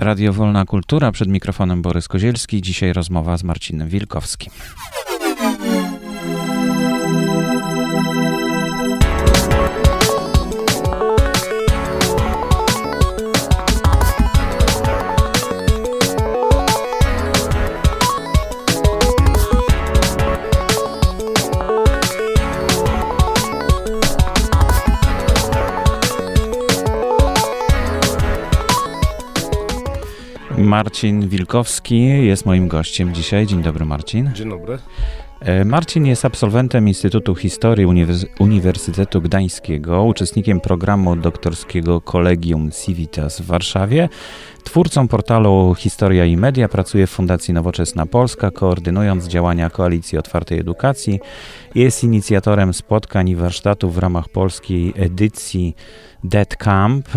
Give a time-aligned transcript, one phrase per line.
[0.00, 2.62] Radio Wolna Kultura, przed mikrofonem Borys Kozielski.
[2.62, 4.52] Dzisiaj rozmowa z Marcinem Wilkowskim.
[30.70, 33.46] Marcin Wilkowski jest moim gościem dzisiaj.
[33.46, 34.30] Dzień dobry, Marcin.
[34.34, 34.78] Dzień dobry.
[35.40, 37.86] E, Marcin jest absolwentem Instytutu Historii
[38.38, 44.08] Uniwersytetu Gdańskiego, uczestnikiem programu doktorskiego Collegium Civitas w Warszawie,
[44.64, 51.20] twórcą portalu Historia i Media, pracuje w Fundacji Nowoczesna Polska, koordynując działania Koalicji Otwartej Edukacji.
[51.74, 55.76] Jest inicjatorem spotkań i warsztatów w ramach polskiej edycji
[56.24, 57.08] Dead Camp.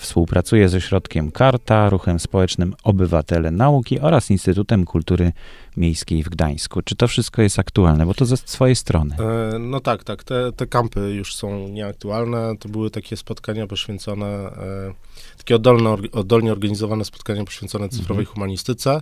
[0.00, 5.32] Współpracuje ze Środkiem Karta, Ruchem Społecznym Obywatele Nauki oraz Instytutem Kultury
[5.76, 6.82] Miejskiej w Gdańsku.
[6.82, 8.06] Czy to wszystko jest aktualne?
[8.06, 9.16] Bo to ze swojej strony.
[9.54, 10.24] E, no tak, tak.
[10.24, 12.56] Te, te kampy już są nieaktualne.
[12.60, 14.94] To były takie spotkania poświęcone, e,
[15.38, 18.34] takie oddolne, oddolnie organizowane spotkania poświęcone cyfrowej mhm.
[18.34, 19.00] humanistyce.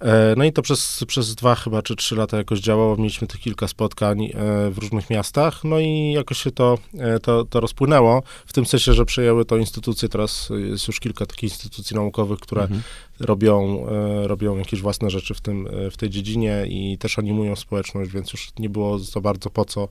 [0.00, 2.96] E, no i to przez, przez dwa chyba czy trzy lata jakoś działało.
[2.96, 4.30] Mieliśmy tych kilka spotkań e,
[4.70, 8.92] w różnych miastach, no i jakoś się to, e, to, to rozpłynęło, w tym sensie,
[8.92, 12.82] że przejęły to instytucje, teraz jest już kilka takich instytucji naukowych, które mhm.
[13.20, 13.86] robią,
[14.22, 18.48] robią jakieś własne rzeczy w, tym, w tej dziedzinie i też animują społeczność, więc już
[18.58, 19.88] nie było za bardzo po co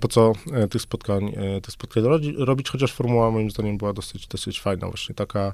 [0.00, 0.32] po co
[0.70, 2.04] tych spotkań, tych spotkań
[2.36, 5.52] robić, chociaż formuła moim zdaniem była dosyć, dosyć fajna, właśnie taka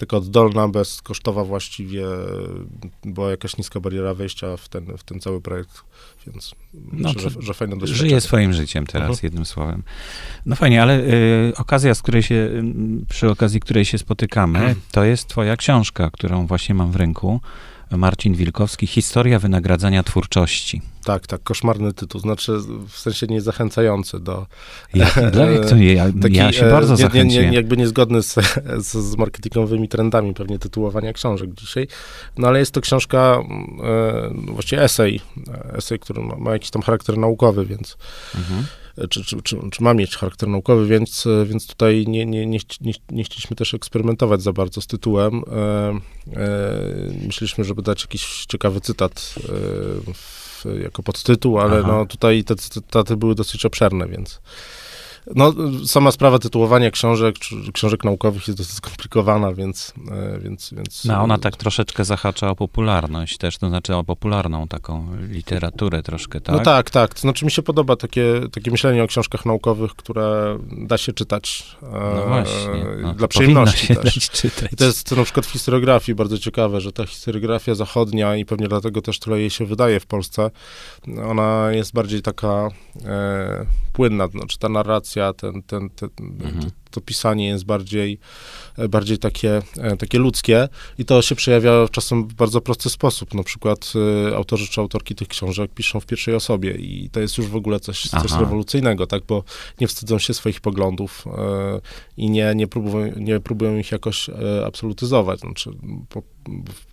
[0.00, 2.04] tylko oddolna, bezkosztowa właściwie,
[3.04, 5.84] była jakaś niska bariera wejścia w ten, w ten cały projekt,
[6.26, 8.08] więc no, myślę, że, że fajne doświadczenie.
[8.08, 9.18] Żyje swoim życiem teraz, mhm.
[9.22, 9.82] jednym słowem.
[10.46, 12.62] No fajnie, ale y, okazja, z której się, y,
[13.08, 17.40] przy okazji której się spotykamy, to jest twoja książka, którą właśnie mam w ręku.
[17.96, 20.82] Marcin Wilkowski, Historia wynagradzania twórczości.
[21.04, 22.52] Tak, tak, koszmarny tytuł, znaczy
[22.88, 24.46] w sensie niezachęcający do...
[24.94, 25.14] Jak
[25.68, 25.94] to nie?
[25.94, 28.34] Ja, taki, ja się bardzo nie, nie, nie, jakby niezgodny z,
[28.86, 31.88] z, z, marketingowymi trendami pewnie tytułowania książek dzisiaj,
[32.38, 33.38] no ale jest to książka,
[33.82, 35.20] e, właściwie esej,
[35.72, 37.96] esej, który ma, ma, jakiś tam charakter naukowy, więc...
[38.34, 38.64] Mhm
[39.08, 42.92] czy, czy, czy, czy, ma mieć charakter naukowy, więc, więc tutaj nie, nie, nie, nie,
[43.10, 45.42] nie chcieliśmy też eksperymentować za bardzo z tytułem.
[45.52, 45.88] E,
[46.36, 49.34] e, myśleliśmy, żeby dać jakiś ciekawy cytat
[50.66, 51.88] e, jako podtytuł, ale Aha.
[51.88, 54.40] no tutaj te cytaty były dosyć obszerne, więc
[55.34, 55.52] no,
[55.86, 57.34] sama sprawa tytułowania książek,
[57.72, 59.94] książek naukowych jest dosyć skomplikowana, więc...
[60.10, 64.68] E, więc, więc no, ona tak troszeczkę zahacza o popularność też, to znaczy o popularną
[64.68, 66.56] taką literaturę troszkę, tak?
[66.56, 67.14] No tak, tak.
[67.14, 71.76] To znaczy mi się podoba takie, takie myślenie o książkach naukowych, które da się czytać
[71.82, 71.86] e,
[72.16, 74.30] no właśnie, no, dla przyjemności się też.
[74.30, 74.72] Czytać.
[74.72, 78.68] I to jest na przykład w historiografii bardzo ciekawe, że ta historiografia zachodnia i pewnie
[78.68, 80.50] dlatego też tyle jej się wydaje w Polsce,
[81.26, 82.68] ona jest bardziej taka
[83.04, 86.70] e, płynna, znaczy ta narracja, ten, ten, ten, mhm.
[86.90, 88.18] to pisanie jest bardziej,
[88.88, 93.34] bardziej takie, e, takie ludzkie i to się przejawia czasem w bardzo prosty sposób.
[93.34, 93.92] Na przykład
[94.30, 97.56] y, autorzy czy autorki tych książek piszą w pierwszej osobie i to jest już w
[97.56, 99.44] ogóle coś, coś rewolucyjnego, tak, bo
[99.80, 101.30] nie wstydzą się swoich poglądów y,
[102.16, 104.34] i nie, nie, próbują, nie próbują ich jakoś y,
[104.66, 105.40] absolutyzować.
[105.40, 105.70] Znaczy,
[106.08, 106.22] po,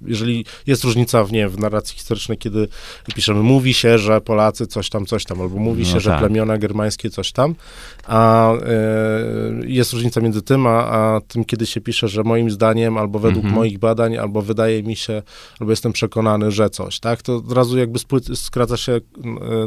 [0.01, 2.67] jeżeli jest różnica w, nie, w narracji historycznej, kiedy
[3.15, 6.01] piszemy, mówi się, że Polacy coś tam, coś tam, albo mówi no się, tak.
[6.01, 7.55] że plemiona germańskie coś tam,
[8.07, 8.51] a
[9.65, 13.19] jest jest różnica między tym, a, a tym, kiedy się pisze, że moim zdaniem, albo
[13.19, 13.55] według mhm.
[13.55, 15.23] moich badań, albo wydaje mi się,
[15.59, 17.21] albo jestem przekonany, że coś, tak?
[17.21, 17.99] To od razu jakby
[18.35, 18.99] skraca się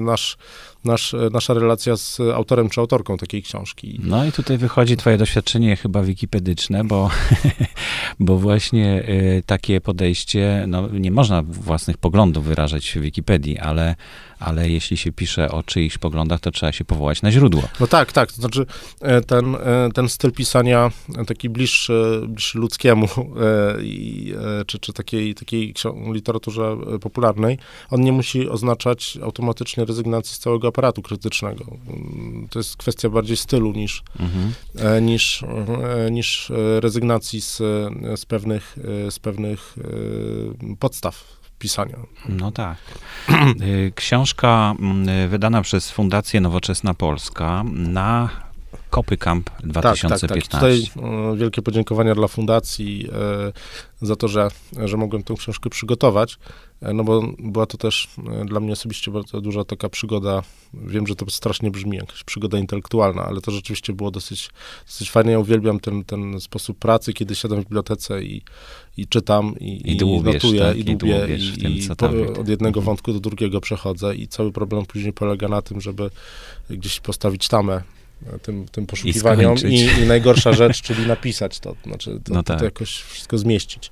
[0.00, 0.36] nasz
[0.84, 4.00] nasz, nasza relacja z autorem czy autorką takiej książki.
[4.04, 7.10] No i tutaj wychodzi twoje doświadczenie chyba wikipedyczne, bo,
[8.20, 13.94] bo właśnie y, takie podejście, no nie można własnych poglądów wyrażać w Wikipedii, ale,
[14.40, 17.62] ale jeśli się pisze o czyichś poglądach, to trzeba się powołać na źródło.
[17.80, 18.66] No tak, tak, to znaczy
[19.00, 20.90] e, ten, e, ten styl pisania
[21.26, 25.74] taki bliższy, bliższy ludzkiemu e, czy, czy takiej, takiej
[26.12, 27.58] literaturze popularnej,
[27.90, 31.64] on nie musi oznaczać automatycznie rezygnacji z całego aparatu krytycznego.
[32.50, 34.52] To jest kwestia bardziej stylu niż, mhm.
[34.78, 37.56] E, niż, e, niż e, rezygnacji z,
[38.16, 38.76] z, pewnych,
[39.10, 39.76] z pewnych
[40.78, 41.96] podstaw pisania.
[42.28, 42.76] No tak.
[43.94, 44.74] Książka
[45.28, 48.28] wydana przez Fundację Nowoczesna Polska na
[48.90, 50.28] Kopy Camp 2015.
[50.28, 50.60] Tak, tak, tak.
[50.60, 50.82] Tutaj
[51.32, 53.08] e, wielkie podziękowania dla fundacji
[54.02, 54.48] za to, że,
[54.84, 56.38] że mogłem tę książkę przygotować,
[56.82, 58.08] no bo była to też
[58.44, 60.42] dla mnie osobiście bardzo duża taka przygoda,
[60.74, 64.50] wiem, że to strasznie brzmi, jakaś przygoda intelektualna, ale to rzeczywiście było dosyć,
[64.86, 65.32] dosyć fajne.
[65.32, 68.42] Ja uwielbiam ten, ten sposób pracy, kiedy siadam w bibliotece i,
[68.96, 72.80] i czytam, i, I, dłubiesz, notuję, tak, i dłubię, i, tym, i po, od jednego
[72.80, 72.84] mhm.
[72.84, 76.10] wątku do drugiego przechodzę i cały problem później polega na tym, żeby
[76.70, 77.82] gdzieś postawić tamę
[78.42, 82.56] tym, tym poszukiwaniom i, i, najgorsza rzecz, czyli napisać to, znaczy to, no tak.
[82.56, 83.90] to, to jakoś wszystko zmieścić.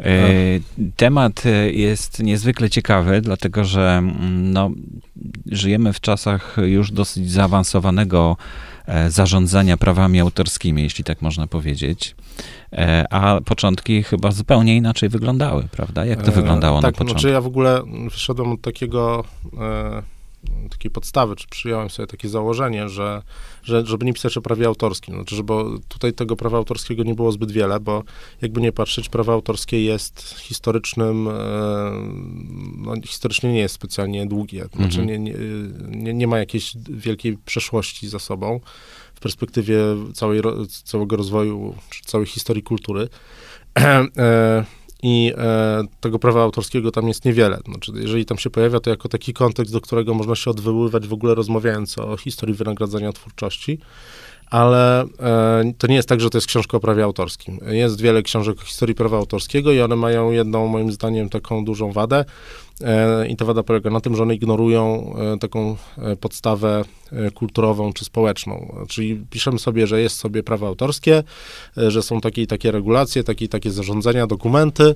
[0.00, 0.24] E,
[0.96, 1.42] temat
[1.72, 4.70] jest niezwykle ciekawy, dlatego że mm, no,
[5.46, 8.36] żyjemy w czasach już dosyć zaawansowanego
[8.86, 12.14] e, zarządzania prawami autorskimi, jeśli tak można powiedzieć.
[12.72, 16.04] E, a początki chyba zupełnie inaczej wyglądały, prawda?
[16.04, 17.14] Jak to wyglądało tak, na początku?
[17.14, 19.24] Tak, znaczy ja w ogóle wyszedłem od takiego
[20.70, 23.22] takiej podstawy, czy przyjąłem sobie takie założenie, że,
[23.62, 25.52] że żeby nie pisać o prawie autorskim, znaczy, żeby
[25.88, 28.02] tutaj tego prawa autorskiego nie było zbyt wiele, bo
[28.42, 31.32] jakby nie patrzeć, prawo autorskie jest historycznym, e,
[32.76, 35.06] no, historycznie nie jest specjalnie długie, znaczy mhm.
[35.08, 35.34] nie, nie,
[35.88, 38.60] nie, nie ma jakiejś wielkiej przeszłości za sobą
[39.14, 39.78] w perspektywie
[40.14, 40.40] całej,
[40.84, 43.08] całego rozwoju, czy całej historii kultury.
[45.02, 47.58] I e, tego prawa autorskiego tam jest niewiele.
[47.68, 51.12] Znaczy, jeżeli tam się pojawia, to jako taki kontekst, do którego można się odwoływać w
[51.12, 53.78] ogóle rozmawiając o historii wynagradzania twórczości,
[54.50, 57.60] ale e, to nie jest tak, że to jest książka o prawie autorskim.
[57.66, 61.92] Jest wiele książek o historii prawa autorskiego i one mają jedną, moim zdaniem, taką dużą
[61.92, 62.24] wadę,
[63.28, 66.84] I ta wada polega na tym, że one ignorują e, taką e, podstawę
[67.34, 68.76] kulturową czy społeczną.
[68.88, 71.22] Czyli piszemy sobie, że jest sobie prawo autorskie,
[71.76, 74.94] że są takie i takie regulacje, takie i takie zarządzenia, dokumenty,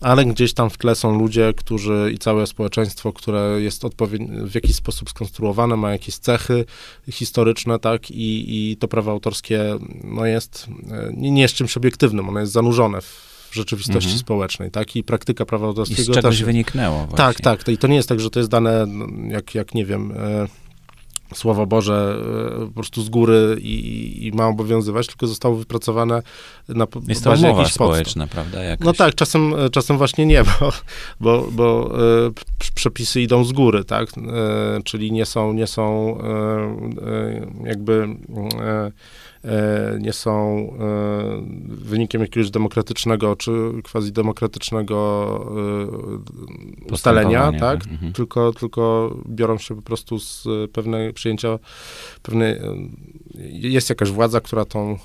[0.00, 3.82] ale gdzieś tam w tle są ludzie, którzy i całe społeczeństwo, które jest
[4.44, 6.64] w jakiś sposób skonstruowane, ma jakieś cechy
[7.10, 10.66] historyczne, tak, i, i to prawo autorskie no jest,
[11.12, 14.18] nie, nie jest czymś obiektywnym, ono jest zanurzone w w rzeczywistości mhm.
[14.18, 14.96] społecznej, tak?
[14.96, 16.02] I praktyka prawa autorskiego...
[16.02, 17.16] I z czegoś też, wyniknęło właśnie.
[17.16, 17.68] Tak, tak.
[17.68, 20.12] I to nie jest tak, że to jest dane, no, jak, jak nie wiem...
[20.12, 20.46] E,
[21.34, 22.18] Słowo Boże
[22.62, 26.22] e, po prostu z góry i, i, ma obowiązywać, tylko zostało wypracowane
[26.68, 28.62] na Jest to bazie jakichś społeczna, prawda?
[28.62, 28.86] Jakoś.
[28.86, 30.72] No tak, czasem, czasem właśnie nie, bo,
[31.20, 32.30] bo, bo e,
[32.74, 34.08] przepisy idą z góry, tak?
[34.18, 36.26] E, czyli nie są, nie są e,
[37.06, 38.08] e jakby
[38.60, 38.92] e,
[39.37, 39.37] E,
[40.00, 43.52] nie są e, wynikiem jakiegoś demokratycznego czy
[43.92, 45.28] quasi demokratycznego
[46.88, 47.86] e, ustalenia, tak?
[47.86, 48.12] Mhm.
[48.12, 51.58] Tylko, tylko biorą się po prostu z pewnej przyjęcia
[52.22, 52.60] pewnej,
[53.50, 54.98] jest jakaś władza, która tą,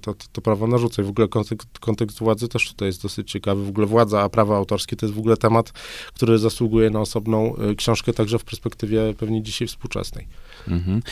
[0.00, 3.30] to, to, to prawo narzuca i w ogóle kontekst, kontekst władzy też tutaj jest dosyć
[3.30, 3.64] ciekawy.
[3.64, 5.72] W ogóle władza, a prawa autorskie to jest w ogóle temat,
[6.14, 10.26] który zasługuje na osobną książkę także w perspektywie pewnie dzisiaj współczesnej.
[10.68, 11.02] Mhm.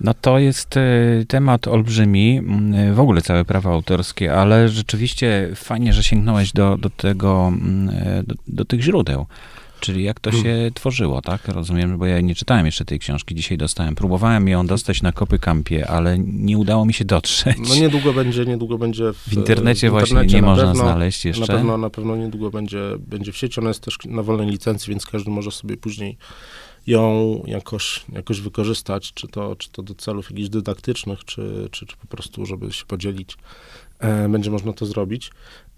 [0.00, 0.74] No to jest
[1.28, 2.40] temat olbrzymi
[2.94, 7.52] w ogóle całe prawa autorskie, ale rzeczywiście fajnie, że sięgnąłeś do, do tego,
[8.24, 9.26] do, do tych źródeł.
[9.80, 11.48] Czyli jak to się tworzyło, tak?
[11.48, 13.94] Rozumiem, bo ja nie czytałem jeszcze tej książki, dzisiaj dostałem.
[13.94, 17.56] Próbowałem ją dostać na Kopy Kampie, ale nie udało mi się dotrzeć.
[17.68, 21.40] No niedługo będzie, niedługo będzie w, w internecie w właśnie nie można pewno, znaleźć jeszcze.
[21.40, 23.60] Na pewno, na pewno niedługo będzie, będzie w sieci.
[23.60, 26.16] Ona jest też na wolnej licencji, więc każdy może sobie później
[26.86, 31.96] ją jakoś, jakoś wykorzystać, czy to, czy to do celów jakichś dydaktycznych, czy, czy, czy
[31.96, 33.36] po prostu, żeby się podzielić.
[34.00, 35.30] E, będzie można to zrobić.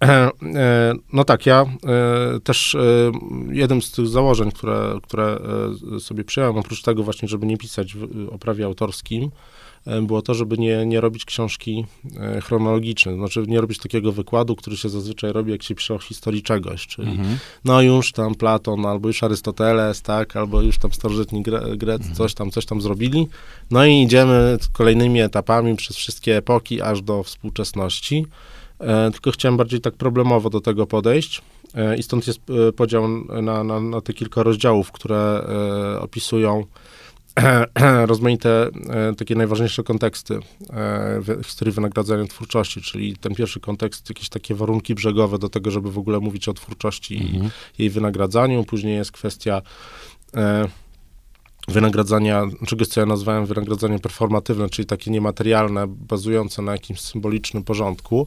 [0.02, 1.66] E, e, no tak, ja
[2.44, 2.76] też
[3.50, 5.38] jednym z tych założeń, które, które
[5.98, 7.96] sobie przyjąłem, oprócz tego właśnie, żeby nie pisać
[8.30, 9.30] o prawie autorskim,
[10.02, 11.84] było to, żeby nie, nie robić książki
[12.20, 15.98] e, chronologicznej, znaczy nie robić takiego wykładu, który się zazwyczaj robi, jak się pisze o
[15.98, 17.38] historii czegoś, czyli mhm.
[17.64, 22.14] no już tam Platon, albo już Arystoteles, tak, albo już tam starożytni Gre Grecy mhm.
[22.14, 23.26] coś tam, coś tam zrobili,
[23.70, 28.26] no i idziemy kolejnymi etapami przez wszystkie epoki, aż do współczesności,
[28.80, 31.42] e, tylko chciałem bardziej tak problemowo do tego podejść,
[31.98, 32.40] i stąd jest
[32.76, 33.08] podział
[33.42, 35.42] na, na, na te kilka rozdziałów, które
[36.00, 36.64] opisują
[38.06, 40.38] rozmaite e, takie najważniejsze konteksty
[40.70, 45.92] e, historii wynagradzania twórczości, czyli ten pierwszy kontekst, jakieś takie warunki brzegowe do tego, żeby
[45.92, 47.50] w ogóle mówić o twórczości mhm.
[47.78, 48.64] i jej wynagradzaniu.
[48.64, 49.62] Później jest kwestia
[50.36, 50.68] e,
[51.68, 58.26] wynagradzania, czegoś, co ja nazwałem wynagradzanie performatywne, czyli takie niematerialne, bazujące na jakimś symbolicznym porządku.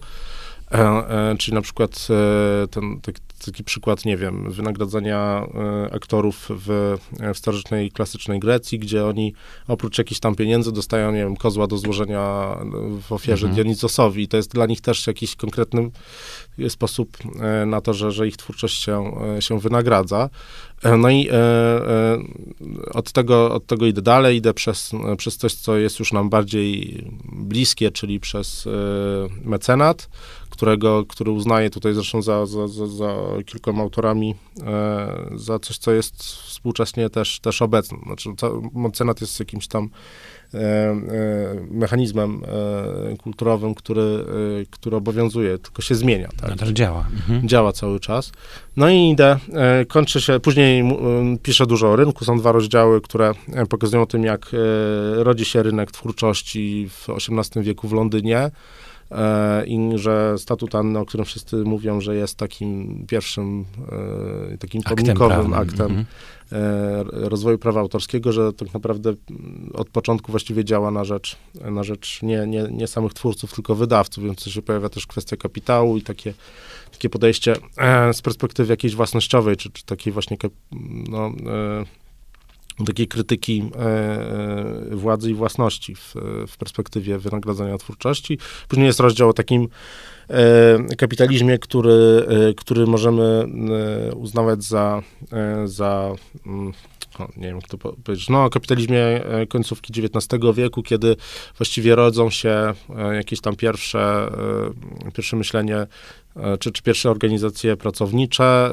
[0.76, 3.16] E, e, czyli na przykład e, ten, tak,
[3.46, 5.48] taki przykład, nie wiem, wynagradzania
[5.92, 6.98] aktorów w,
[7.34, 9.34] w starożytnej, klasycznej Grecji, gdzie oni
[9.68, 12.56] oprócz jakichś tam pieniędzy dostają, nie wiem, kozła do złożenia
[13.02, 13.56] w ofierze mhm.
[13.56, 15.90] Dionizosowi i to jest dla nich też jakiś konkretny
[16.70, 17.18] sposób
[17.66, 20.30] na to, że, że ich twórczość się, się wynagradza.
[20.84, 22.18] No i e, e,
[22.94, 27.04] od, tego, od tego idę dalej, idę przez, przez coś, co jest już nam bardziej
[27.32, 28.70] bliskie, czyli przez e,
[29.44, 30.10] mecenat,
[30.50, 33.16] którego, który uznaje tutaj zresztą za, za, za, za
[33.46, 37.98] kilkoma autorami, e, za coś, co jest współcześnie też, też obecne.
[38.06, 38.30] Znaczy,
[38.74, 40.35] mecenat jest jakimś tam E, e,
[41.72, 42.42] mechanizmem
[43.14, 44.26] e, kulturowym, który,
[44.70, 46.30] który obowiązuje, tylko się zmienia.
[46.42, 46.50] Tak?
[46.50, 47.08] Nadal działa.
[47.14, 47.48] Mhm.
[47.48, 48.32] Działa cały czas.
[48.78, 49.38] No i idę,
[49.88, 50.84] kończy się, później
[51.44, 53.32] piszę dużo o rynku, są dwa rozdziały, które
[53.70, 54.52] pokazują o tym, jak
[55.14, 58.52] rodzi się rynek twórczości w XVIII wieku w Londynie
[59.68, 63.66] i że statut Anny, o którym wszyscy mówią, że jest takim pierwszym,
[64.60, 66.06] takim pomnikowym aktem, aktem mhm.
[66.52, 69.14] E, rozwoju prawa autorskiego, że tak naprawdę
[69.74, 71.38] od początku właściwie działa na rzecz,
[71.72, 75.98] na rzecz nie, nie, nie samych twórców, tylko wydawców, więc się pojawia też kwestia kapitału
[75.98, 76.34] i takie,
[76.92, 80.38] takie podejście e, z perspektywy jakiejś własnościowej, czy, czy takiej właśnie
[81.10, 81.32] no,
[82.80, 83.72] e, takiej krytyki
[84.92, 86.16] władzy i własności w,
[86.48, 88.38] w perspektywie wynagradzania twórczości.
[88.68, 89.68] Później jest rozdział o takim
[90.98, 93.46] kapitalizmie, który, e, który możemy
[94.12, 95.02] e, uznawać za,
[95.66, 96.12] za
[96.46, 96.74] mm,
[97.38, 101.16] nie wiem, to powiedzieć, no, o kapitalizmie końcówki XIX wieku, kiedy
[101.58, 102.74] właściwie rodzą się
[103.14, 104.32] jakieś tam pierwsze,
[105.14, 105.88] pierwsze myślenie,
[106.60, 108.72] czy, czy pierwsze organizacje pracownicze,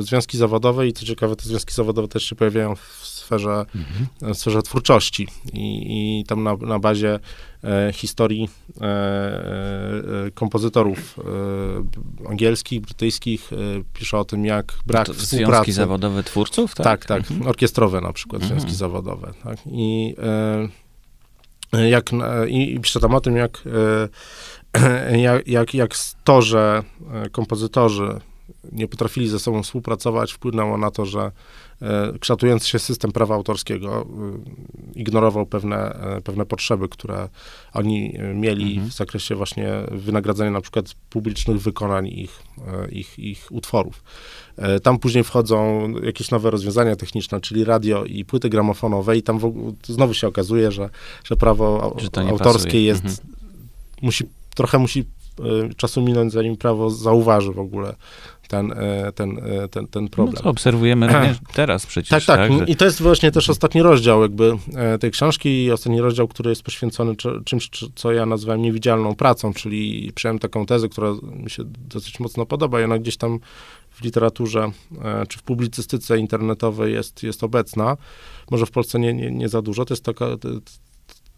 [0.00, 4.34] związki zawodowe i co ciekawe, te związki zawodowe też się pojawiają w sferze, mhm.
[4.34, 7.20] w sferze twórczości i, i tam na, na bazie
[7.64, 8.48] e, historii
[8.80, 13.56] e, e, kompozytorów e, angielskich, brytyjskich e,
[13.92, 15.52] pisze o tym, jak brak to współpracy.
[15.52, 16.84] Związki zawodowe twórców, tak?
[16.84, 17.30] Tak, tak.
[17.30, 17.48] Mhm.
[17.48, 18.60] Orkiestrowe na przykład, mhm.
[18.60, 19.32] związki zawodowe.
[19.44, 19.58] Tak?
[19.66, 20.14] I
[21.72, 22.10] e, jak,
[22.48, 23.62] i, i pisze tam o tym, jak,
[25.16, 26.82] jak, jak, jak to, że
[27.32, 28.20] kompozytorzy
[28.72, 31.32] nie potrafili ze sobą współpracować, wpłynęło na to, że
[31.82, 37.28] e, kształtujący się system prawa autorskiego e, ignorował pewne, e, pewne potrzeby, które
[37.72, 38.90] oni mieli mhm.
[38.90, 42.42] w zakresie właśnie wynagradzania na przykład publicznych wykonań ich,
[42.90, 44.02] ich, ich utworów.
[44.82, 49.72] Tam później wchodzą jakieś nowe rozwiązania techniczne, czyli radio i płyty gramofonowe i tam w,
[49.86, 50.90] znowu się okazuje, że,
[51.24, 51.96] że prawo
[52.28, 53.28] autorskie jest, mhm.
[54.02, 55.04] musi, trochę musi
[55.76, 57.94] czasu minąć, zanim prawo zauważy w ogóle
[58.48, 60.34] ten, e, ten, e, ten, ten problem.
[60.36, 62.10] No to obserwujemy również teraz przecież.
[62.10, 62.50] Tak, tak.
[62.50, 62.72] tak że...
[62.72, 66.50] I to jest właśnie też ostatni rozdział jakby e, tej książki i ostatni rozdział, który
[66.50, 71.62] jest poświęcony czymś, co ja nazywam niewidzialną pracą, czyli przyjąłem taką tezę, która mi się
[71.66, 73.38] dosyć mocno podoba i ona gdzieś tam
[73.90, 74.70] w literaturze
[75.28, 77.96] czy w publicystyce internetowej jest, jest obecna.
[78.50, 79.84] Może w Polsce nie, nie, nie za dużo.
[79.84, 80.26] To jest taka,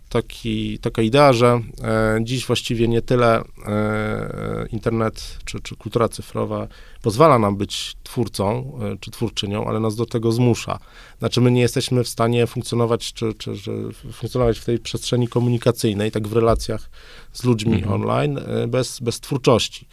[0.09, 6.69] taki, taka idea, że e, dziś właściwie nie tyle e, internet czy, czy kultura cyfrowa
[7.03, 10.79] pozwala nam być twórcą e, czy twórczynią, ale nas do tego zmusza.
[11.19, 13.73] Znaczy my nie jesteśmy w stanie funkcjonować, czy, czy, czy
[14.13, 16.91] funkcjonować w tej przestrzeni komunikacyjnej, tak w relacjach
[17.33, 17.93] z ludźmi mhm.
[17.93, 19.89] online, e, bez, bez twórczości.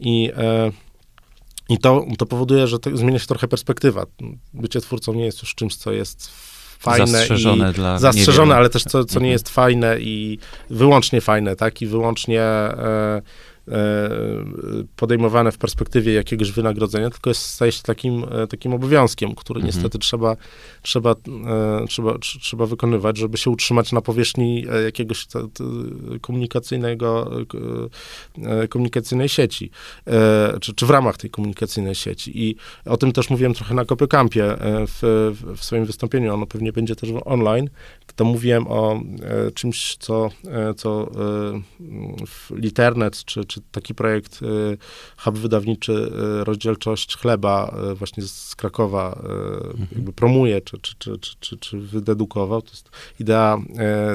[0.00, 0.72] I e,
[1.68, 4.06] i to, to powoduje, że to, zmienia się trochę perspektywa.
[4.54, 6.30] Bycie twórcą nie jest już czymś, co jest
[6.78, 9.32] fajne zastrzeżone i dla zastrzeżone, ale też co, co nie mhm.
[9.32, 10.38] jest fajne i
[10.70, 13.22] wyłącznie fajne, tak, i wyłącznie e,
[13.55, 13.55] E,
[14.96, 19.74] podejmowane w perspektywie jakiegoś wynagrodzenia, tylko jest, staje się takim, e, takim obowiązkiem, który mhm.
[19.74, 20.36] niestety trzeba,
[20.82, 25.26] trzeba, e, trzeba, trzeba wykonywać, żeby się utrzymać na powierzchni jakiegoś
[26.20, 27.30] komunikacyjnego,
[28.68, 29.70] komunikacyjnej sieci,
[30.60, 32.48] czy, czy w ramach tej komunikacyjnej sieci.
[32.48, 34.56] I o tym też mówiłem trochę na Kopykampie
[34.86, 37.70] w, w swoim wystąpieniu, ono pewnie będzie też online,
[38.16, 39.00] to mówiłem o
[39.54, 40.28] czymś, co,
[40.76, 41.10] co
[42.50, 44.78] Liternet, czy, czy czy taki projekt y,
[45.16, 49.88] hub wydawniczy y, Rozdzielczość Chleba y, właśnie z Krakowa mhm.
[49.92, 53.58] jakby promuje, czy, czy, czy, czy, czy wydedukował, to jest idea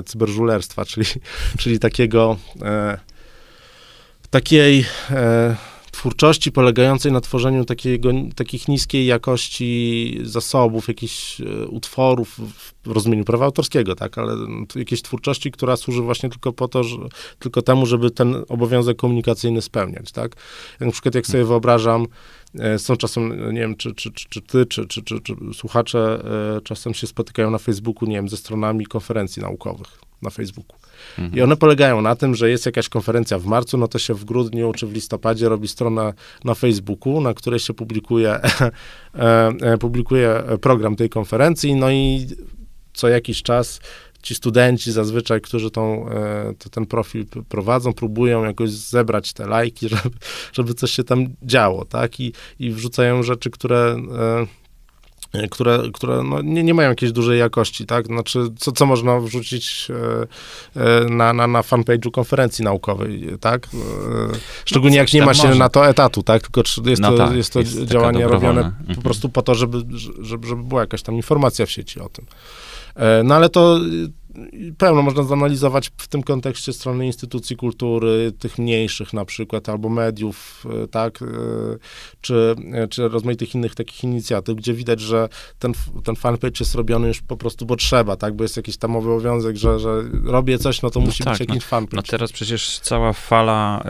[0.05, 1.05] cyberżulerstwa, czyli,
[1.60, 2.38] czyli takiego
[4.29, 4.86] takiej
[6.01, 12.39] twórczości polegającej na tworzeniu takiego, takich niskiej jakości zasobów, jakichś e, utworów
[12.86, 14.36] w rozumieniu prawa autorskiego, tak, ale
[14.75, 16.98] jakiejś twórczości, która służy właśnie tylko po to, że,
[17.39, 20.36] tylko temu, żeby ten obowiązek komunikacyjny spełniać, tak.
[20.79, 22.05] Na przykład jak sobie wyobrażam,
[22.77, 26.24] są czasem, nie wiem, czy, czy, czy, czy ty, czy, czy, czy, czy słuchacze
[26.58, 29.88] e, czasem się spotykają na Facebooku, nie wiem, ze stronami konferencji naukowych
[30.22, 30.77] na Facebooku.
[31.20, 31.38] Mhm.
[31.38, 34.25] I one polegają na tym, że jest jakaś konferencja w marcu, no to się w
[34.25, 38.72] grudniu czy w listopadzie robi strona na Facebooku, na której się publikuje, e,
[39.62, 42.27] e, publikuje program tej konferencji, no i
[42.93, 43.79] co jakiś czas
[44.22, 49.90] ci studenci zazwyczaj, którzy tą, e, to, ten profil prowadzą, próbują jakoś zebrać te lajki,
[49.96, 50.10] żeby,
[50.54, 52.20] żeby coś się tam działo, tak?
[52.20, 53.98] I, i wrzucają rzeczy, które
[55.34, 58.06] E, które, które no, nie, nie mają jakiejś dużej jakości, tak?
[58.06, 59.88] Znaczy, co, co można wrzucić
[60.75, 63.68] e, na, na, na fanpage'u konferencji naukowej, tak?
[64.66, 65.60] Szczególnie no, jak nie ma się może.
[65.60, 66.42] na to etatu, tak?
[66.42, 69.01] Tylko jest no to, tak, jest to jest działanie robione po mhm.
[69.01, 69.78] prostu po to, żeby,
[70.24, 72.25] żeby, żeby była jakaś tam informacja w sieci o tym.
[73.24, 73.79] No ale to
[74.78, 80.66] pełno można zanalizować w tym kontekście strony instytucji kultury, tych mniejszych na przykład, albo mediów,
[80.84, 81.26] e, tak, e,
[82.22, 85.74] czy, e, czy rozmaitych innych takich inicjatyw, gdzie widać, że ten,
[86.04, 89.56] ten fanpage jest robiony już po prostu, bo trzeba, tak, bo jest jakiś tam obowiązek,
[89.56, 91.96] że, że robię coś, no to no musi tak, być jakiś no, fanpage.
[91.96, 93.84] No teraz przecież cała fala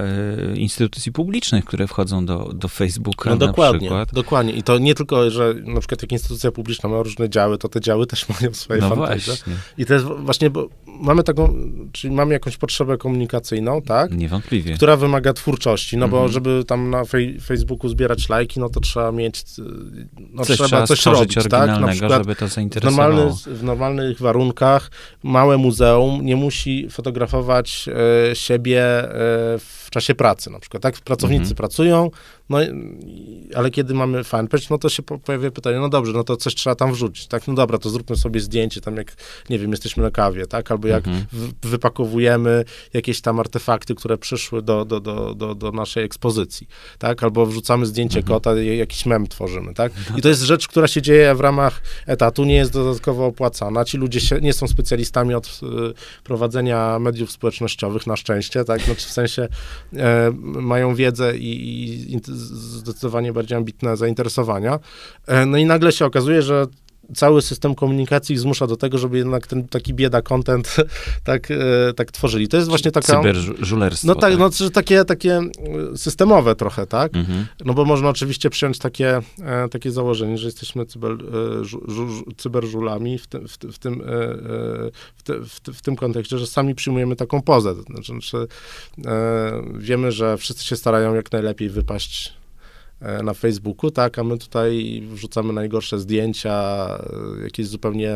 [0.53, 4.13] y, instytucji publicznych, które wchodzą do, do Facebooka no dokładnie, przykład.
[4.13, 7.69] dokładnie i to nie tylko, że na przykład jak instytucja publiczna ma różne działy, to
[7.69, 9.37] te działy też mają swoje no fanpage.
[9.77, 10.69] I to jest właśnie, bo
[11.01, 11.53] mamy taką,
[11.91, 14.11] czyli mamy jakąś potrzebę komunikacyjną, tak?
[14.11, 14.75] Niewątpliwie.
[14.75, 16.23] Która wymaga twórczości, no mhm.
[16.23, 19.43] bo żeby tam na fej, Facebooku zbierać lajki, no to trzeba mieć,
[20.17, 21.81] no coś trzeba, coś robić, tak?
[21.81, 23.13] Na przykład żeby to zainteresowało.
[23.13, 24.91] Normalny, w normalnych warunkach
[25.23, 27.89] małe muzeum nie musi fotografować
[28.31, 29.09] e, siebie e,
[29.59, 30.99] w czasie pracy na przykład, tak?
[30.99, 31.55] Pracownicy mhm.
[31.55, 32.11] pracują,
[32.49, 32.57] no,
[33.55, 36.75] ale kiedy mamy fanpage, no to się pojawia pytanie, no dobrze, no to coś trzeba
[36.75, 37.47] tam wrzucić, tak?
[37.47, 39.15] No dobra, to zróbmy sobie zdjęcie tam jak,
[39.49, 40.71] nie wiem, jesteśmy na kawie, tak?
[40.71, 41.25] Albo jak mhm.
[41.61, 46.67] wypakowujemy jakieś tam artefakty, które przyszły do, do, do, do, do naszej ekspozycji,
[46.99, 47.23] tak?
[47.23, 48.33] Albo wrzucamy zdjęcie mhm.
[48.33, 49.91] kota, jakiś mem tworzymy, tak?
[50.11, 53.85] No I to jest rzecz, która się dzieje w ramach etatu, nie jest dodatkowo opłacana.
[53.85, 58.81] Ci ludzie się, nie są specjalistami od y, prowadzenia mediów społecznościowych, na szczęście, tak?
[58.81, 59.47] Znaczy w sensie
[59.93, 64.79] e, mają wiedzę i, i zdecydowanie bardziej ambitne zainteresowania.
[65.27, 66.65] E, no i nagle się okazuje, że
[67.15, 70.75] cały system komunikacji zmusza do tego, żeby jednak ten taki bieda content
[71.23, 72.47] tak, e, tak tworzyli.
[72.47, 73.17] To jest właśnie taka...
[73.17, 74.07] Cyberżulerstwo.
[74.07, 74.39] No tak, tak.
[74.39, 75.41] No, takie, takie
[75.95, 77.15] systemowe trochę, tak?
[77.15, 77.45] Mhm.
[77.65, 81.17] No bo można oczywiście przyjąć takie, e, takie założenie, że jesteśmy cyber,
[81.61, 84.03] żu, żu, cyberżulami w tym, w, w, tym,
[85.17, 87.73] w, te, w, w, tym kontekście, że sami przyjmujemy taką pozę.
[87.73, 88.47] Znaczy, znaczy
[89.75, 92.40] wiemy, że wszyscy się starają jak najlepiej wypaść E,
[93.23, 96.87] na Facebooku, tak, a my tutaj wrzucamy najgorsze zdjęcia,
[97.39, 98.15] e, jakieś zupełnie,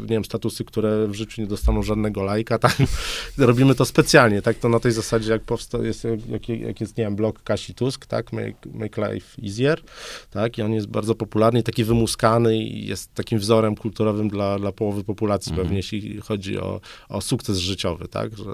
[0.00, 2.76] nie wiem, statusy, które w życiu nie dostaną żadnego lajka, tak,
[3.38, 7.04] robimy to specjalnie, tak, to na tej zasadzie, jak powstał, jest, jak, jak jest, nie
[7.04, 9.80] wiem, blog Kasi Tusk, tak, make, make Life Easier,
[10.30, 14.72] tak, i on jest bardzo popularny, taki wymuskany i jest takim wzorem kulturowym dla, dla
[14.72, 15.66] połowy populacji mhm.
[15.66, 18.44] pewnie, jeśli chodzi o, o sukces życiowy, tak, że,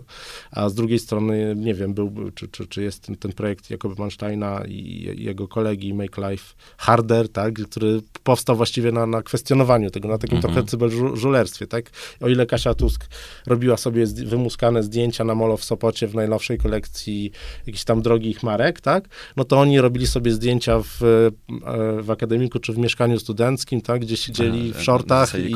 [0.51, 3.95] a z drugiej strony, nie wiem, był, czy, czy, czy jest ten, ten projekt Jakoby
[3.99, 9.91] Mansteina i jego kolegi, kolegi Make Life Harder, tak, który powstał właściwie na, na kwestionowaniu
[9.91, 10.55] tego, na takim mhm.
[10.55, 11.91] trochę cyberżulerstwie, tak.
[12.21, 13.07] O ile Kasia Tusk
[13.47, 17.33] robiła sobie wymuskane zdjęcia na molo w Sopocie w najnowszej kolekcji
[17.67, 22.59] jakichś tam drogich marek, tak, no to oni robili sobie zdjęcia w, e, w akademiku
[22.59, 25.55] czy w mieszkaniu studenckim, tak, gdzie siedzieli w shortach i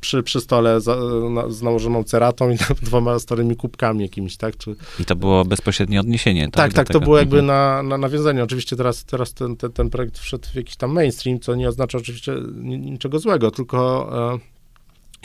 [0.00, 0.96] przy, przy stole za,
[1.30, 2.56] na, z nałożoną ceratą i
[2.88, 4.56] dwoma starymi kubkami jakimiś, tak.
[4.56, 4.76] Czy...
[5.00, 6.52] I to było bezpośrednie odniesienie, tak?
[6.52, 7.46] Tak, tak, to było jakby mhm.
[7.46, 8.42] na, na nawiązanie.
[8.42, 11.98] Oczywiście teraz, teraz ten, ten, ten projekt wszedł w jakiś tam mainstream, co nie oznacza
[11.98, 14.56] oczywiście niczego złego, tylko e,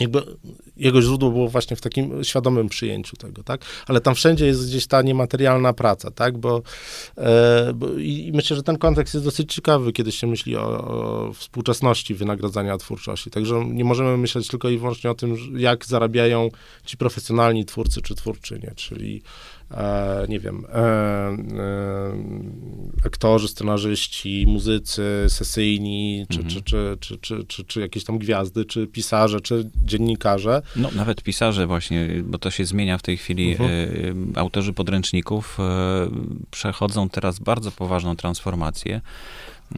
[0.02, 0.22] jakby
[0.76, 3.64] jego źródło było właśnie w takim świadomym przyjęciu tego, tak?
[3.86, 6.38] Ale tam wszędzie jest gdzieś ta niematerialna praca, tak?
[6.38, 6.62] Bo,
[7.18, 11.32] e, bo i myślę, że ten kontekst jest dosyć ciekawy, kiedy się myśli o, o,
[11.32, 13.30] współczesności wynagradzania twórczości.
[13.30, 16.48] Także nie możemy myśleć tylko i wyłącznie o tym, jak zarabiają
[16.84, 19.22] ci profesjonalni twórcy czy twórczynie, czyli
[20.28, 21.36] nie wiem, e, e,
[23.06, 26.54] aktorzy, scenarzyści, muzycy, sesyjni, czy, mhm.
[26.54, 30.62] czy, czy, czy, czy, czy, czy, jakieś tam gwiazdy, czy pisarze, czy dziennikarze.
[30.76, 33.50] No, nawet pisarze właśnie, bo to się zmienia w tej chwili.
[33.50, 33.70] Mhm.
[34.34, 36.08] E, autorzy podręczników e,
[36.50, 39.00] przechodzą teraz bardzo poważną transformację.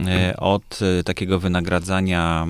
[0.06, 2.46] E, od e, takiego wynagradzania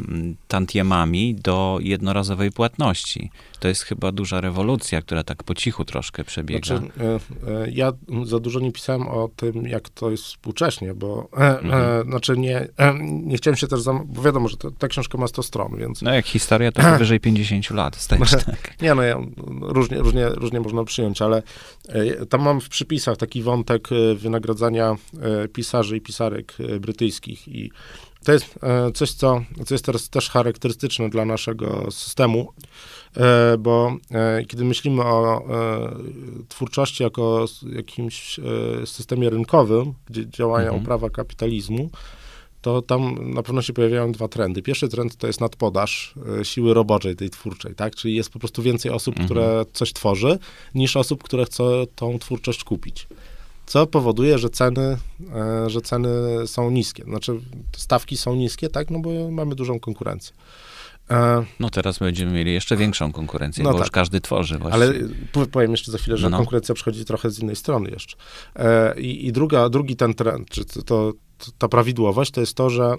[0.48, 3.30] tantiemami do jednorazowej płatności.
[3.60, 6.66] To jest chyba duża rewolucja, która tak po cichu troszkę przebiega.
[6.66, 6.92] Znaczy,
[7.46, 7.92] e, ja
[8.24, 12.10] za dużo nie pisałem o tym, jak to jest współcześnie, bo mhm.
[12.10, 12.68] znaczy nie,
[13.00, 16.02] nie chciałem się też, bo wiadomo, że to, ta książka ma 100 stron, więc...
[16.02, 18.82] No jak historia, to powyżej 50 lat, stajesz tak.
[18.82, 19.18] Nie, no ja,
[19.60, 21.42] różnie, różnie, różnie można przyjąć, ale
[22.28, 24.96] tam mam w przypisach taki wątek wynagradzania
[25.52, 27.70] pisarzy i pisarek brytyjskich, wszystkich i
[28.24, 32.52] to jest e, coś, co, co jest teraz też charakterystyczne dla naszego systemu,
[33.16, 35.44] e, bo e, kiedy myślimy o
[36.48, 38.40] twórczości jako jakimś
[38.84, 40.84] systemie rynkowym, gdzie działają mhm.
[40.84, 41.90] prawa kapitalizmu,
[42.62, 44.62] to tam na pewno się pojawiają dwa trendy.
[44.62, 47.94] Pierwszy trend to jest nadpodaż siły roboczej, tej twórczej, tak?
[47.94, 49.26] Czyli jest po prostu więcej osób, mhm.
[49.26, 50.38] które coś tworzy,
[50.74, 51.64] niż osób, które chcą
[51.96, 53.06] tą twórczość kupić.
[53.66, 54.96] Co powoduje, że ceny,
[55.34, 56.08] e, że ceny
[56.46, 57.04] są niskie.
[57.04, 57.40] Znaczy,
[57.76, 60.34] stawki są niskie, tak, no bo mamy dużą konkurencję.
[61.10, 63.86] E, no teraz będziemy mieli jeszcze większą konkurencję, no bo tak.
[63.86, 64.74] już każdy tworzy właśnie.
[64.74, 64.92] Ale
[65.52, 66.36] powiem jeszcze za chwilę, że no, no.
[66.36, 68.16] konkurencja przychodzi trochę z innej strony jeszcze.
[68.56, 71.12] E, I, i druga, drugi ten trend, czy to, to,
[71.58, 72.96] ta prawidłowość, to jest to, że,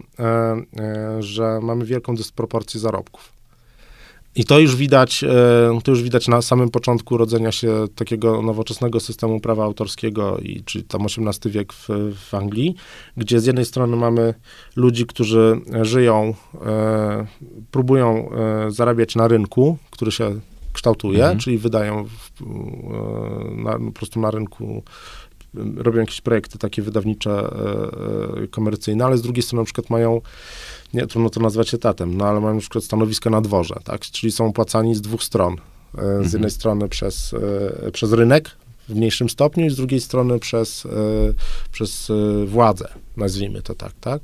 [1.20, 3.36] że mamy wielką dysproporcję zarobków.
[4.36, 9.00] I to już widać, e, to już widać na samym początku rodzenia się takiego nowoczesnego
[9.00, 11.88] systemu prawa autorskiego, i, czyli tam XVIII wiek w,
[12.30, 12.76] w Anglii,
[13.18, 14.34] gdzie z jednej strony mamy
[14.76, 16.34] ludzi, którzy żyją,
[16.66, 17.26] e,
[17.72, 20.40] próbują e, zarabiać na rynku, który się
[20.74, 21.40] kształtuje, mhm.
[21.40, 22.32] czyli wydają w,
[23.56, 24.84] na, po prostu na rynku
[25.78, 27.50] robią jakieś projekty takie wydawnicze,
[28.52, 30.22] komercyjne, ale z drugiej strony na przykład mają
[30.96, 34.32] nie, trudno to nazwać etatem, no ale mają na przykład stanowiska na dworze, tak, czyli
[34.32, 35.54] są opłacani z dwóch stron.
[35.54, 36.32] E, z mhm.
[36.32, 37.36] jednej strony przez,
[37.88, 38.52] e, przez rynek,
[38.90, 40.90] w mniejszym stopniu i z drugiej strony przez, e,
[41.72, 44.22] przez e, władzę, nazwijmy to tak, tak?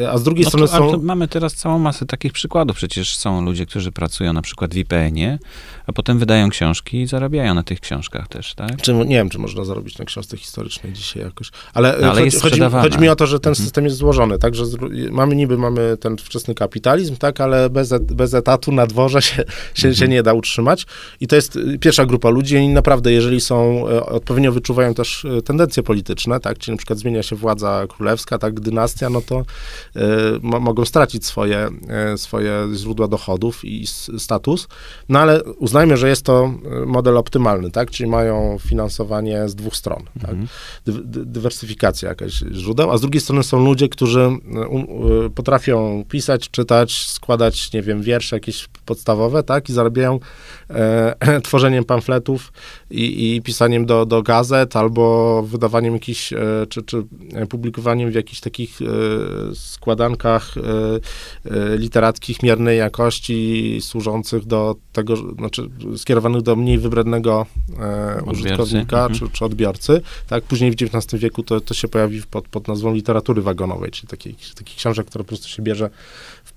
[0.00, 1.02] E, a z drugiej no strony to, są...
[1.02, 2.76] Mamy teraz całą masę takich przykładów.
[2.76, 5.38] Przecież są ludzie, którzy pracują na przykład w IPN-ie,
[5.86, 8.82] a potem wydają książki i zarabiają na tych książkach też, tak?
[8.82, 12.38] Czy, nie wiem, czy można zarobić na książce historycznej dzisiaj jakoś, ale, no, ale chodzi,
[12.40, 13.64] chodzi, chodzi, mi o to, że ten mhm.
[13.64, 14.64] system jest złożony, tak, że
[15.10, 19.36] mamy niby mamy ten wczesny kapitalizm, tak, ale bez, bez etatu na dworze się,
[19.74, 19.94] się, mhm.
[19.94, 20.86] się nie da utrzymać
[21.20, 25.82] i to jest pierwsza grupa ludzi i naprawdę, jeżeli są odpowiednio wyczuwają też e, tendencje
[25.82, 29.44] polityczne, tak, czyli na przykład zmienia się władza królewska, tak, dynastia, no to
[29.96, 30.00] y,
[30.42, 31.68] mogą stracić swoje,
[32.14, 33.86] y, swoje źródła dochodów i
[34.18, 34.68] status,
[35.08, 36.54] no ale uznajmy, że jest to
[36.86, 40.48] model optymalny, tak, czyli mają finansowanie z dwóch stron, tak, mhm.
[40.86, 44.40] dy, dywersyfikacja jakaś źródeł, a z drugiej strony są ludzie, którzy um,
[45.34, 50.20] potrafią pisać, czytać, składać, nie wiem, wiersze jakieś podstawowe, tak, i zarabiają
[50.70, 52.52] e, tworzeniem pamfletów
[52.90, 56.38] i, i pisaniem pisaniem do, do gazet albo wydawaniem jakichś, e,
[56.68, 57.04] czy, czy
[57.48, 58.84] publikowaniem w jakichś takich e,
[59.54, 67.46] składankach e, literackich miernej jakości służących do tego, znaczy skierowanych do mniej wybrednego
[68.26, 69.14] użytkownika mhm.
[69.14, 70.00] czy, czy odbiorcy.
[70.28, 74.08] Tak, później w XIX wieku to, to się pojawi pod, pod nazwą literatury wagonowej, czyli
[74.08, 75.90] takich, takich książek, które po prostu się bierze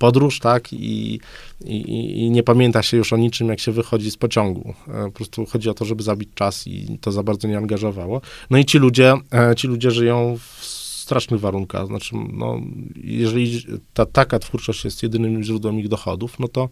[0.02, 1.20] podróż, tak, i,
[1.66, 1.78] i,
[2.22, 4.74] i, nie pamięta się już o niczym, jak się wychodzi z pociągu.
[4.86, 8.22] Po prostu chodzi o to, żeby zabić czas i to za bardzo nie angażowało.
[8.50, 10.66] No i ci ludzie, e, ci ludzie żyją w
[11.04, 11.88] strasznych warunkach.
[11.88, 12.62] Znaczy, no,
[12.96, 16.70] jeżeli ta taka twórczość jest jedynym źródłem ich dochodów, no to,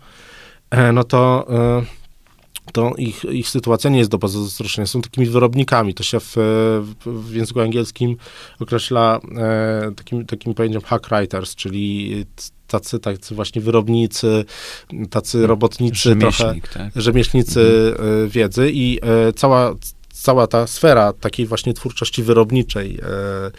[0.71, 1.85] e, no to, e,
[2.73, 4.87] to ich, ich sytuacja nie jest do pozazdroszczenia.
[4.87, 5.93] Są takimi wyrobnikami.
[5.93, 6.35] To się w,
[7.05, 8.17] w języku angielskim
[8.59, 9.19] określa
[9.95, 12.25] takim, takim pojęciem hack writers, czyli
[12.69, 14.45] tacy, tacy właśnie wyrobnicy,
[15.09, 15.49] tacy hmm.
[15.49, 16.91] robotnicy, trochę tak?
[16.95, 18.29] rzemieślnicy mhm.
[18.29, 18.99] wiedzy i
[19.35, 19.75] cała
[20.21, 23.51] cała ta sfera takiej właśnie twórczości wyrobniczej e,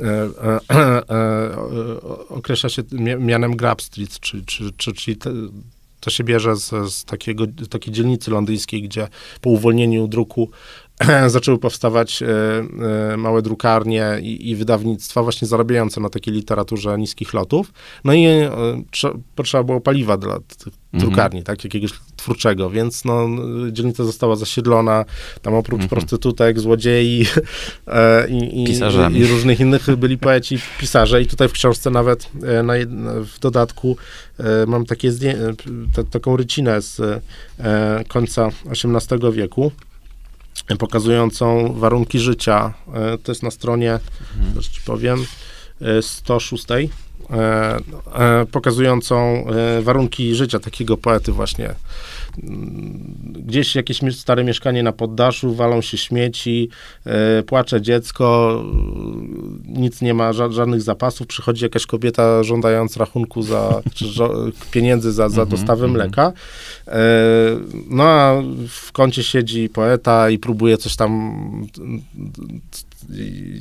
[0.00, 2.82] e, e, określa się
[3.18, 5.30] mianem Grab Street, czyli, czyli, czyli te,
[6.00, 9.08] to się bierze z, z takiego, takiej dzielnicy londyńskiej, gdzie
[9.40, 10.50] po uwolnieniu druku
[11.26, 12.26] zaczęły powstawać e,
[13.12, 17.72] e, małe drukarnie i, i, wydawnictwa właśnie zarabiające na takiej literaturze niskich lotów.
[18.04, 18.50] No i e,
[19.34, 21.10] potrzeba było paliwa dla tych mhm.
[21.10, 23.28] drukarni, tak, jakiegoś twórczego, więc no,
[23.72, 25.04] dzielnica została zasiedlona,
[25.42, 25.88] tam oprócz mhm.
[25.88, 27.26] prostytutek, złodziei
[28.28, 32.30] i, i, i, różnych innych byli poeci, pisarze i tutaj w książce nawet
[32.64, 32.74] na,
[33.24, 33.96] w dodatku
[34.66, 35.12] mam takie
[36.10, 37.00] taką rycinę z
[38.08, 39.72] końca XVIII wieku,
[40.78, 42.74] pokazującą warunki życia.
[42.94, 43.98] E, to jest na stronie,
[44.38, 44.62] mhm.
[44.62, 45.24] ci powiem,
[46.00, 46.84] 106, e,
[48.14, 49.46] e, pokazującą
[49.82, 51.74] warunki życia takiego poety właśnie
[53.32, 56.68] gdzieś jakieś stare mieszkanie na poddaszu, walą się śmieci,
[57.04, 58.62] e, płacze dziecko,
[59.64, 64.04] nic nie ma, ża żadnych zapasów, przychodzi jakaś kobieta żądając rachunku za, czy
[64.70, 65.92] pieniędzy za, za mhm, dostawę mhm.
[65.92, 66.32] mleka.
[66.86, 67.00] E,
[67.90, 71.40] no a w kącie siedzi poeta i próbuje coś tam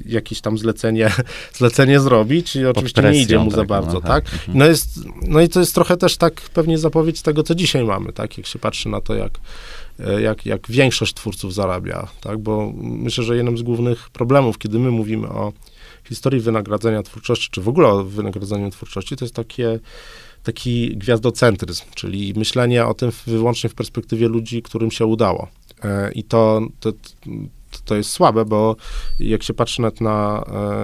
[0.06, 1.12] jakieś tam zlecenie,
[1.58, 4.26] zlecenie zrobić i oczywiście nie idzie mu za tak, bardzo, no, tak?
[4.26, 4.34] tak?
[4.34, 4.58] Mhm.
[4.58, 8.14] No, jest, no i to jest trochę też tak pewnie zapowiedź tego, co dzisiaj mamy,
[8.14, 8.38] tak?
[8.38, 9.40] Jak się patrzy na to, jak,
[10.20, 12.38] jak, jak większość twórców zarabia, tak?
[12.38, 15.54] Bo myślę, że jednym z głównych problemów, kiedy my mówimy o
[16.08, 19.80] historii wynagradzania twórczości, czy w ogóle o wynagradzaniu twórczości, to jest takie
[20.44, 25.48] taki gwiazdocentryzm, czyli myślenie o tym wyłącznie w perspektywie ludzi, którym się udało.
[25.84, 26.92] E, I to, to,
[27.88, 28.76] to jest słabe, bo
[29.20, 29.92] jak się patrzy na,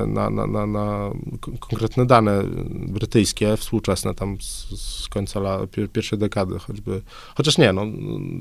[0.07, 1.11] na, na, na, na
[1.59, 5.59] konkretne dane brytyjskie, współczesne, tam z, z końca la,
[5.93, 7.01] pierwszej dekady choćby,
[7.35, 7.81] chociaż nie, no,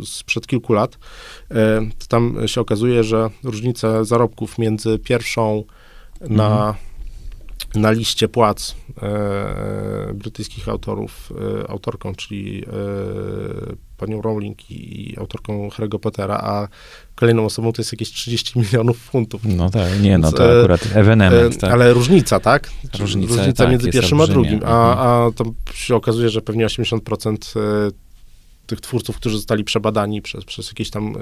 [0.04, 0.98] sprzed kilku lat,
[1.98, 5.64] to tam się okazuje, że różnice zarobków między pierwszą
[6.20, 6.74] na mhm.
[7.74, 11.32] na liście płac e, e, brytyjskich autorów,
[11.64, 12.68] e, autorką, czyli e,
[14.06, 16.68] panią Rowling i, i autorką Harry'ego Pottera, a
[17.14, 19.42] kolejną osobą to jest jakieś 30 milionów funtów.
[19.44, 21.72] No tak, nie, no to e, akurat ewenement, tak.
[21.72, 22.70] Ale różnica, tak?
[22.98, 25.08] Różnica, różnica tak, między pierwszym a drugim, a, mhm.
[25.08, 27.36] a to się okazuje, że pewnie 80%
[28.66, 31.20] tych twórców, którzy zostali przebadani przez, przez jakieś tam e,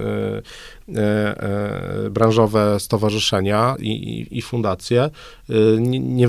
[0.97, 1.43] e,
[2.07, 5.11] e branżowe stowarzyszenia i, i, i fundacje, e,
[5.79, 6.29] nie, nie,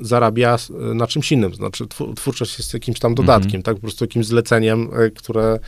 [0.00, 0.56] zarabia
[0.94, 1.54] na czymś innym.
[1.54, 3.64] Znaczy, twórczość jest jakimś tam dodatkiem, mm -hmm.
[3.64, 3.74] tak?
[3.74, 5.58] Po prostu jakimś zleceniem, e, które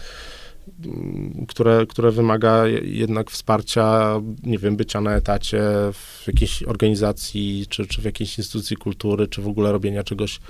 [1.49, 5.61] które, które wymaga jednak wsparcia, nie wiem, bycia na etacie
[5.93, 10.41] w jakiejś organizacji, czy, czy w jakiejś instytucji kultury, czy w ogóle robienia czegoś,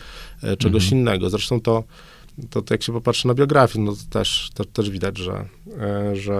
[0.58, 0.92] czegoś mm -hmm.
[0.92, 1.30] innego.
[1.30, 1.84] Zresztą to
[2.50, 5.48] to, to jak się popatrzy na biografię, no to też, to, też widać, że,
[5.80, 6.34] e, że,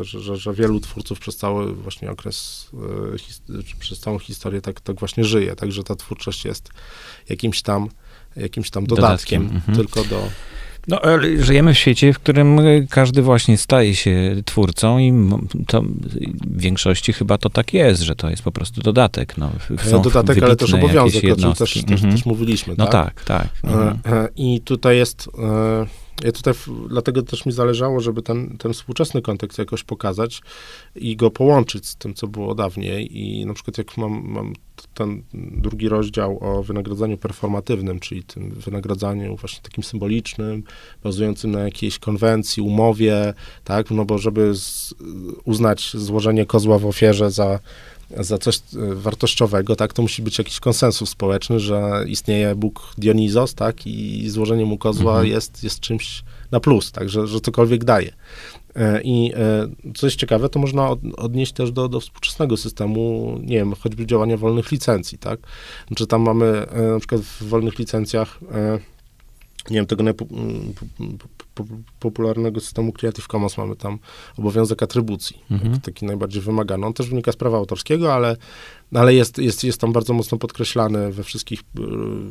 [0.00, 2.70] e, że, że, że, wielu twórców przez cały właśnie okres,
[3.50, 6.70] e, przez całą historię tak, tak właśnie żyje, także ta twórczość jest
[7.28, 7.88] jakimś tam,
[8.36, 9.70] jakimś tam dodatkiem, dodatkiem.
[9.70, 9.76] Mhm.
[9.76, 10.28] tylko do
[10.88, 11.00] no,
[11.38, 15.12] żyjemy w świecie, w którym każdy właśnie staje się twórcą i
[15.66, 19.38] to w większości chyba to tak jest, że to jest po prostu dodatek.
[19.38, 19.50] No,
[19.82, 22.12] są dodatek, ale też obowiązek, o czym też, też, mhm.
[22.12, 22.74] też mówiliśmy.
[22.78, 23.48] No tak, tak.
[23.60, 23.72] tak.
[23.72, 24.28] Mhm.
[24.36, 25.30] I tutaj jest
[26.24, 26.54] ja tutaj,
[26.88, 30.42] dlatego też mi zależało, żeby ten, ten współczesny kontekst jakoś pokazać
[30.94, 33.18] i go połączyć z tym, co było dawniej.
[33.18, 34.52] I na przykład jak mam, mam
[34.94, 40.62] ten drugi rozdział o wynagradzaniu performatywnym, czyli tym wynagradzaniu właśnie takim symbolicznym,
[41.04, 44.94] bazującym na jakiejś konwencji, umowie, tak, no bo żeby z,
[45.44, 47.58] uznać złożenie kozła w ofierze za
[48.16, 48.60] za coś e,
[48.94, 54.64] wartościowego, tak, to musi być jakiś konsensus społeczny, że istnieje Bóg Dionizos, tak, i złożenie
[54.64, 55.28] mu kozła mhm.
[55.28, 58.12] jest, jest czymś na plus, tak, że, że cokolwiek daje.
[58.76, 63.56] E, I e, co jest ciekawe, to można odnieść też do, do współczesnego systemu, nie
[63.56, 65.40] wiem, choćby działania wolnych licencji, tak?
[65.88, 68.40] Znaczy tam mamy na przykład w wolnych licencjach
[69.70, 70.04] nie wiem, tego
[72.00, 73.98] popularnego systemu Creative Commons mamy tam
[74.38, 75.80] obowiązek atrybucji, mhm.
[75.80, 76.86] taki najbardziej wymagany.
[76.86, 78.36] On też wynika z prawa autorskiego, ale,
[78.94, 81.60] ale jest, jest, jest tam bardzo mocno podkreślany we wszystkich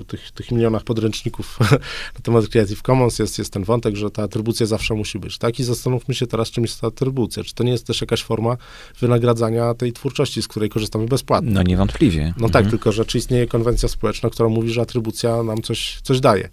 [0.01, 1.59] y, tych, tych milionach podręczników
[2.15, 5.59] na temat Creative Commons jest, jest ten wątek, że ta atrybucja zawsze musi być, tak?
[5.59, 7.43] I zastanówmy się teraz, czym jest ta atrybucja.
[7.43, 8.57] Czy to nie jest też jakaś forma
[8.99, 11.51] wynagradzania tej twórczości, z której korzystamy bezpłatnie?
[11.51, 12.25] No niewątpliwie.
[12.25, 12.51] No tak, mhm.
[12.63, 16.49] tak, tylko że czy istnieje konwencja społeczna, która mówi, że atrybucja nam coś, coś daje.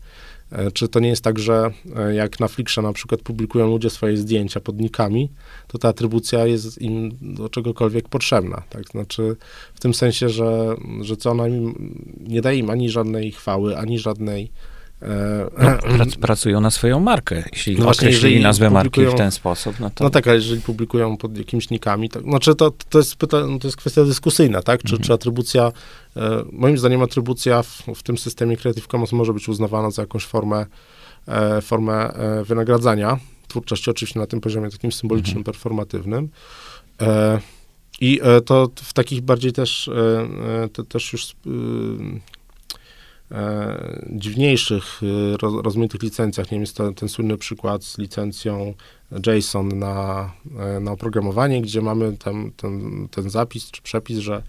[0.53, 3.91] E, czy to nie jest tak, że e, jak na Flickrze na przykład publikują ludzie
[3.91, 5.31] swoje zdjęcia pod nikami,
[5.69, 8.89] to ta atrybucja jest im do czegokolwiek potrzebna, tak?
[8.89, 9.37] Znaczy
[9.75, 11.95] w tym sensie, że, że co ona im,
[12.29, 14.51] nie daje im ani żadnej chwały, ani żadnej
[15.99, 17.42] no, pracują na swoją markę.
[17.53, 20.05] Jeśli no określili nazwę marki w ten sposób, no to...
[20.05, 23.59] No tak, a jeżeli publikują pod jakimiś nikami, to znaczy to, to, jest, pyta, no
[23.59, 24.83] to jest kwestia dyskusyjna, tak?
[24.83, 25.03] Czy, mhm.
[25.03, 25.73] czy atrybucja
[26.16, 30.25] E, moim zdaniem atrybucja w, w, tym systemie Creative Commons może być uznawana za jakąś
[30.25, 30.66] formę,
[31.29, 35.45] e, formę e, wynagradzania twórczości, oczywiście na tym poziomie takim symbolicznym, mhm.
[35.45, 36.29] performatywnym.
[38.01, 39.90] I to w takich bardziej też,
[40.88, 41.37] też już
[44.11, 45.01] dziwniejszych,
[45.41, 46.47] rozmaitych licencjach.
[46.47, 48.75] Nie wiem, jest to ten słynny przykład z licencją
[49.27, 50.33] JSON na,
[50.81, 54.43] na oprogramowanie, gdzie mamy ten, ten, ten zapis czy przepis, że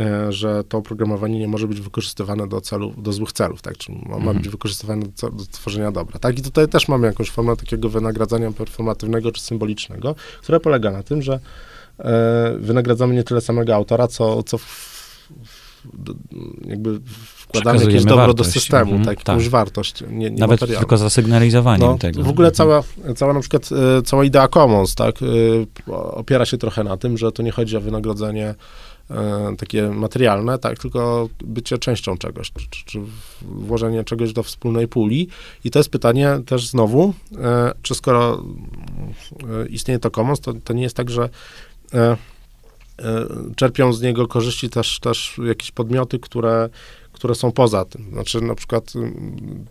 [0.00, 3.98] E, że to oprogramowanie nie może być wykorzystywane do celów, do złych celów, tak, czyli
[4.08, 4.36] ma, mhm.
[4.36, 8.52] być wykorzystywane do, do, tworzenia dobra, tak, i tutaj też mamy jakąś formę takiego wynagradzania
[8.52, 11.40] performatywnego czy symbolicznego, które polega na tym, że
[11.98, 14.97] e, wynagradzamy nie tyle samego autora, co, co w,
[16.66, 17.00] jakby
[17.36, 18.48] wkładamy jakieś dobro wartość.
[18.48, 22.22] do systemu, mhm, tak, tak, jakąś wartość, nie, nie Nawet tylko za sygnalizowaniem no, tego.
[22.22, 22.82] W ogóle cała,
[23.16, 25.14] cała na przykład, e, cała idea Commons, tak,
[26.12, 28.54] opiera się trochę na tym, że to nie chodzi o wynagrodzenie
[29.10, 33.00] E, takie materialne, tak, tylko bycie częścią czegoś, czy, czy, czy,
[33.42, 35.28] włożenie czegoś do wspólnej puli.
[35.64, 38.42] I to jest pytanie też znowu, e, czy skoro
[39.64, 41.28] e, istnieje to commons, to, to nie jest tak, że
[43.56, 46.68] czerpią z niego korzyści też, też jakieś podmioty, które,
[47.12, 48.10] które są poza tym.
[48.12, 48.92] Znaczy na przykład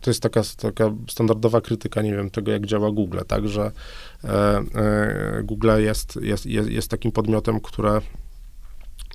[0.02, 3.72] to jest taka, taka standardowa krytyka, nie wiem, tego jak działa Google, tak, że
[5.44, 8.02] Google jest, jest, jest, jest takim podmiotem, które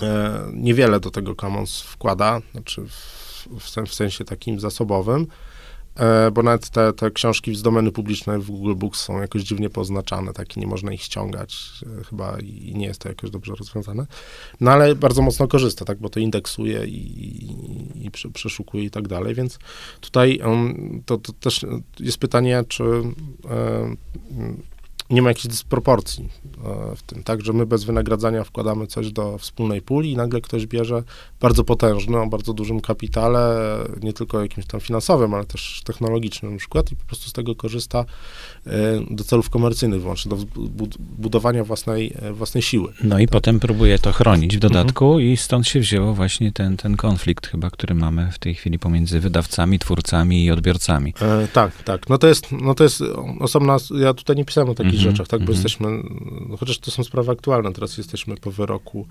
[0.02, 3.48] E, niewiele do tego Commons wkłada, znaczy w,
[3.86, 5.26] w sensie takim zasobowym, e,
[6.32, 10.32] bo nawet te, te książki z domeny publicznej w Google Books są jakoś dziwnie poznaczane,
[10.32, 11.56] tak i nie można ich ściągać
[12.00, 14.06] e, chyba i nie jest to jakoś dobrze rozwiązane.
[14.60, 16.96] No ale bardzo mocno korzysta, tak, bo to indeksuje i,
[17.44, 19.58] i, i przeszukuje i tak dalej, więc
[20.00, 21.66] tutaj um, to, to, też
[22.00, 22.84] jest pytanie, czy
[25.12, 26.28] e, nie ma jakiejś dysproporcji
[26.64, 30.40] e, w tym, tak, że my bez wynagradzania wkładamy coś do wspólnej puli i nagle
[30.40, 31.02] ktoś bierze
[31.40, 36.58] bardzo potężny, o bardzo dużym kapitale, nie tylko jakimś tam finansowym, ale też technologicznym na
[36.58, 38.04] przykład i po prostu z tego korzysta
[38.66, 38.70] e,
[39.10, 40.36] do celów komercyjnych wyłącznie, do
[40.98, 42.92] budowania własnej, e, własnej siły.
[43.04, 43.32] No i tak.
[43.32, 45.32] potem próbuje to chronić w dodatku mhm.
[45.32, 49.20] i stąd się wzięło właśnie ten, ten konflikt chyba, który mamy w tej chwili pomiędzy
[49.20, 51.14] wydawcami, twórcami i odbiorcami.
[51.20, 52.08] E, tak, tak.
[52.08, 53.02] No to jest, no to jest
[53.40, 55.01] osobna, ja tutaj nie pisałem o takich mhm.
[55.02, 55.54] Rzeczach, tak, bo mhm.
[55.54, 56.02] jesteśmy,
[56.48, 59.06] no chociaż to są sprawy aktualne, teraz jesteśmy po wyroku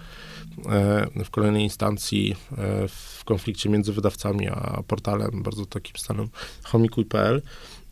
[0.65, 6.29] e, w kolejnej instancji e, w konflikcie między wydawcami a portalem bardzo takim stanem
[6.63, 7.41] homikuj.pl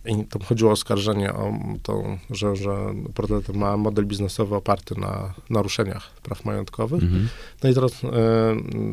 [0.06, 5.00] i tam chodziło o oskarżenie o to, że, że portal ten ma model biznesowy oparty
[5.00, 7.04] na naruszeniach praw majątkowych.
[7.04, 7.30] Mhm.
[7.64, 8.08] No i teraz e,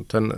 [0.08, 0.32] ten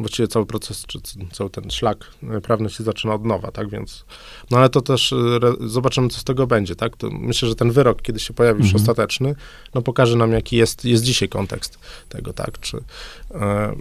[0.00, 0.98] właściwie cały proces, czy
[1.32, 4.04] cały ten szlak e, prawny się zaczyna od nowa, tak, więc,
[4.50, 5.16] no ale to też e,
[5.60, 8.68] zobaczymy, co z tego będzie, tak, to myślę, że ten wyrok, kiedy się pojawi już
[8.68, 8.82] mhm.
[8.82, 9.34] ostateczny,
[9.74, 12.76] no pokaże nam, jaki jest, jest dzisiaj kontekst tego, tak, czy...
[13.34, 13.74] E, e,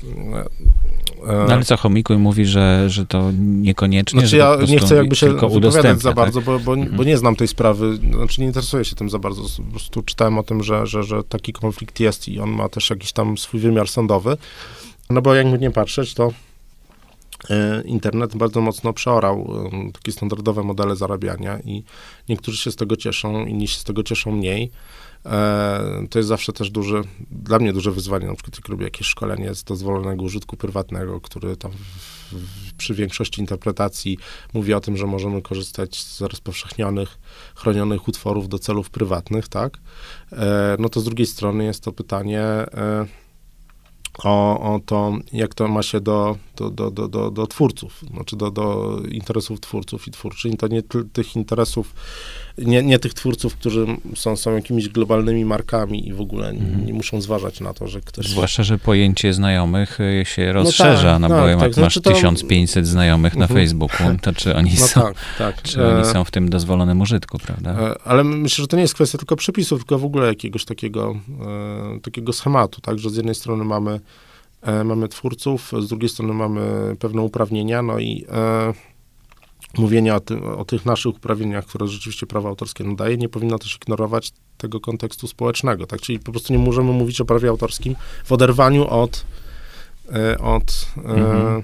[1.47, 5.33] no ale co, Chomikuj mówi, że, że to niekoniecznie, znaczy ja nie chcę jakby się
[5.33, 6.45] wypowiadać za bardzo, tak?
[6.45, 6.97] bo, bo, mhm.
[6.97, 10.37] bo, nie znam tej sprawy, znaczy nie interesuję się tym za bardzo, po prostu czytałem
[10.37, 13.59] o tym, że, że, że taki konflikt jest i on ma też jakiś tam swój
[13.59, 14.37] wymiar sądowy,
[15.09, 16.31] no bo jakby nie patrzeć, to
[17.49, 19.53] e, internet bardzo mocno przeorał
[19.93, 21.83] takie standardowe modele zarabiania i
[22.29, 24.71] niektórzy się z tego cieszą, inni się z tego cieszą mniej.
[25.25, 29.07] E, to jest zawsze też duży, dla mnie duże wyzwanie, na przykład jak robię jakieś
[29.07, 31.71] szkolenie z dozwolonego użytku prywatnego, który tam
[32.77, 34.17] przy większości interpretacji
[34.53, 37.17] mówi o tym, że możemy korzystać z rozpowszechnionych,
[37.55, 39.77] chronionych utworów do celów prywatnych, tak?
[40.31, 42.43] E, no to z drugiej strony jest to pytanie,
[44.23, 48.35] o, o to, jak to ma się do, do, do, do, do, do twórców, znaczy
[48.35, 50.57] do, do interesów twórców i twórczyń.
[50.57, 51.93] To nie tych interesów,
[52.57, 53.85] nie, nie tych twórców, którzy
[54.15, 56.85] są, są jakimiś globalnymi markami i w ogóle mhm.
[56.85, 58.27] nie muszą zważać na to, że ktoś...
[58.27, 61.73] Zwłaszcza, że pojęcie znajomych y, się rozszerza, no, tak, no bo tak, jak tak, masz
[61.73, 62.09] znaczy to...
[62.09, 63.59] 1500 znajomych na mhm.
[63.59, 65.61] Facebooku, to czy oni no są, tak, tak.
[65.61, 67.71] czy oni e, są w tym dozwolonym użytku, prawda?
[67.71, 71.15] E, ale myślę, że to nie jest kwestia tylko przepisów, tylko w ogóle jakiegoś takiego,
[71.95, 73.99] e, takiego schematu, tak, że z jednej strony mamy
[74.63, 78.73] E, mamy twórców, z drugiej strony mamy pewne uprawnienia, no i e,
[79.77, 83.75] mówienie o, tym, o tych naszych uprawnieniach, które rzeczywiście prawo autorskie nadaje, nie powinno też
[83.75, 86.01] ignorować tego kontekstu społecznego, tak?
[86.01, 89.25] Czyli po prostu nie możemy mówić o prawie autorskim w oderwaniu od,
[90.13, 91.63] e, od, mhm.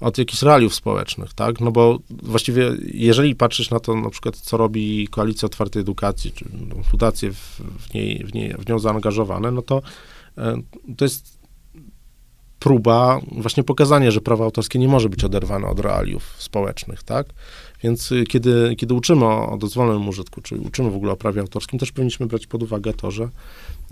[0.00, 1.60] od jakichś realiów społecznych, tak?
[1.60, 6.44] No bo właściwie, jeżeli patrzeć na to, na przykład, co robi Koalicja Otwartej Edukacji, czy
[6.68, 9.82] no, fundacje w, w, niej, w, niej, w nią zaangażowane, no to
[10.96, 11.35] to jest
[12.58, 17.26] próba właśnie pokazania, że prawo autorskie nie może być oderwane od realiów społecznych, tak?
[17.82, 21.40] Więc y, kiedy, kiedy uczymy o, o dozwolonym użytku, czy uczymy w ogóle o prawie
[21.40, 23.28] autorskim, też powinniśmy brać pod uwagę to, że,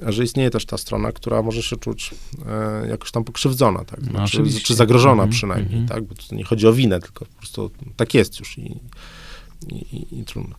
[0.03, 2.15] że istnieje też ta strona, która może się czuć
[2.47, 4.01] e, jakoś tam pokrzywdzona, tak?
[4.13, 5.89] No, czy, czy zagrożona mm -hmm, przynajmniej, mm -hmm.
[5.89, 6.05] tak?
[6.05, 8.79] Bo to nie chodzi o winę, tylko po prostu tak jest już i,
[9.69, 10.55] i, i, i trudno.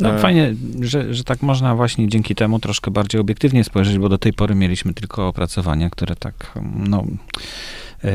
[0.00, 4.08] No e, fajnie, że, że tak można właśnie dzięki temu troszkę bardziej obiektywnie spojrzeć, bo
[4.08, 7.04] do tej pory mieliśmy tylko opracowania, które tak, no
[8.04, 8.10] e,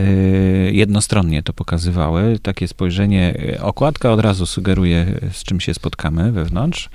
[0.72, 2.40] jednostronnie to pokazywały.
[2.42, 6.90] Takie spojrzenie, okładka od razu sugeruje, z czym się spotkamy wewnątrz,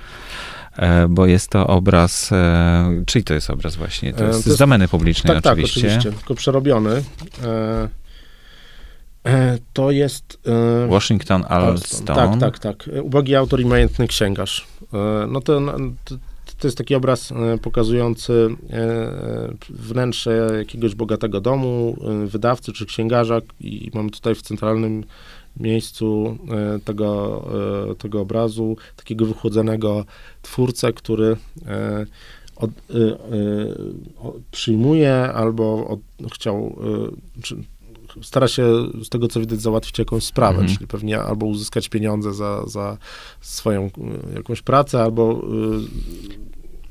[0.75, 2.29] e, bo jest to obraz,
[3.05, 5.81] czyli to jest obraz właśnie, to jest, to jest z domeny publicznej tak, oczywiście.
[5.81, 7.03] Tak, oczywiście, tylko przerobiony.
[9.73, 10.39] To jest...
[10.89, 12.15] Washington Alston.
[12.15, 12.89] Tak, tak, tak.
[13.03, 14.67] Ubogi autor i majętny księgarz.
[14.93, 15.61] E, no to,
[16.59, 23.91] to jest taki obraz e, pokazujący e, wnętrze jakiegoś bogatego domu, wydawcy czy księgarza i
[23.93, 25.03] mamy tutaj w centralnym
[25.59, 26.37] miejscu
[26.85, 27.43] tego,
[27.97, 30.05] tego obrazu takiego wychłodzonego
[30.41, 31.37] twórcę, który
[32.55, 32.71] od,
[34.51, 35.99] przyjmuje albo od,
[36.31, 36.75] chciał,
[37.41, 37.55] czy,
[38.23, 38.63] stara się
[39.03, 40.75] z tego, co widać, załatwić jakąś sprawę, mhm.
[40.75, 42.97] czyli pewnie albo uzyskać pieniądze za, za
[43.41, 46.37] swoją e, jakąś pracę, albo e,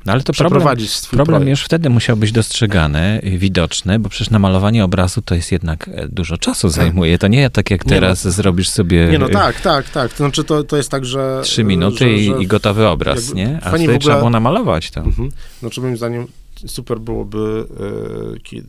[0.07, 0.77] no ale to problem,
[1.11, 6.09] problem już wtedy musiał być dostrzegany, widoczny, bo przecież namalowanie obrazu to jest jednak e,
[6.09, 7.19] dużo czasu zajmuje.
[7.19, 9.09] To nie tak jak teraz no, zrobisz sobie...
[9.11, 10.11] Nie no tak, tak, tak.
[10.11, 11.41] To znaczy to, to jest tak, że...
[11.45, 13.59] Trzy minuty że, że i, i, gotowy obraz, nie?
[13.63, 15.01] A wtedy ogóle, trzeba było namalować to.
[15.01, 15.31] Mhm.
[15.61, 16.27] Znaczy moim zdaniem
[16.67, 17.67] super byłoby,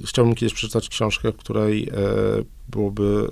[0.05, 1.91] chciałbym kiedyś przeczytać książkę, w której
[2.69, 3.27] byłoby,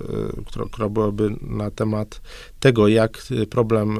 [0.46, 2.20] która, która byłaby na temat
[2.60, 3.98] tego, jak problem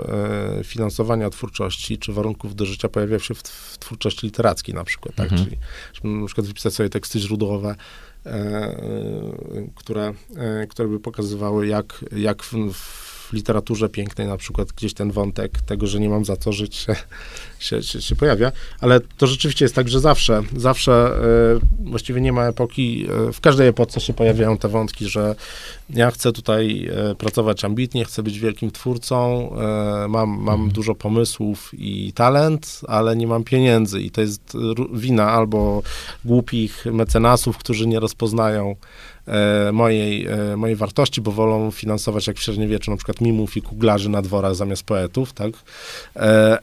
[0.65, 5.33] finansowania twórczości, czy warunków do życia pojawia się w, w twórczości literackiej na przykład, tak?
[5.33, 5.45] Mhm.
[5.45, 5.59] Czyli
[5.93, 7.75] żeby na przykład wypisać sobie teksty źródłowe,
[9.75, 10.13] które,
[10.69, 15.61] które by pokazywały, jak, jak w, w w literaturze pięknej na przykład gdzieś ten wątek
[15.61, 16.97] tego, że nie mam za co żyć się,
[17.59, 21.11] się, się, się pojawia, ale to rzeczywiście jest tak, że zawsze, zawsze
[21.57, 25.35] y, właściwie nie ma epoki, y, w każdej epoce się pojawiają te wątki, że
[25.91, 29.51] ja chcę tutaj y, pracować ambitnie, chcę być wielkim twórcą,
[30.09, 30.71] mam, mam mhm.
[30.71, 34.57] dużo pomysłów i talent, ale nie mam pieniędzy i to jest
[34.93, 35.83] wina albo
[36.25, 38.77] głupich mecenasów, którzy nie rozpoznają
[39.16, 39.16] E,
[39.73, 44.09] mojej, e, mojej wartości, bo wolą finansować jak w średniowieczu na przykład mimów i kuglarzy
[44.09, 45.53] na dworach zamiast poetów, tak?
[46.17, 46.59] E,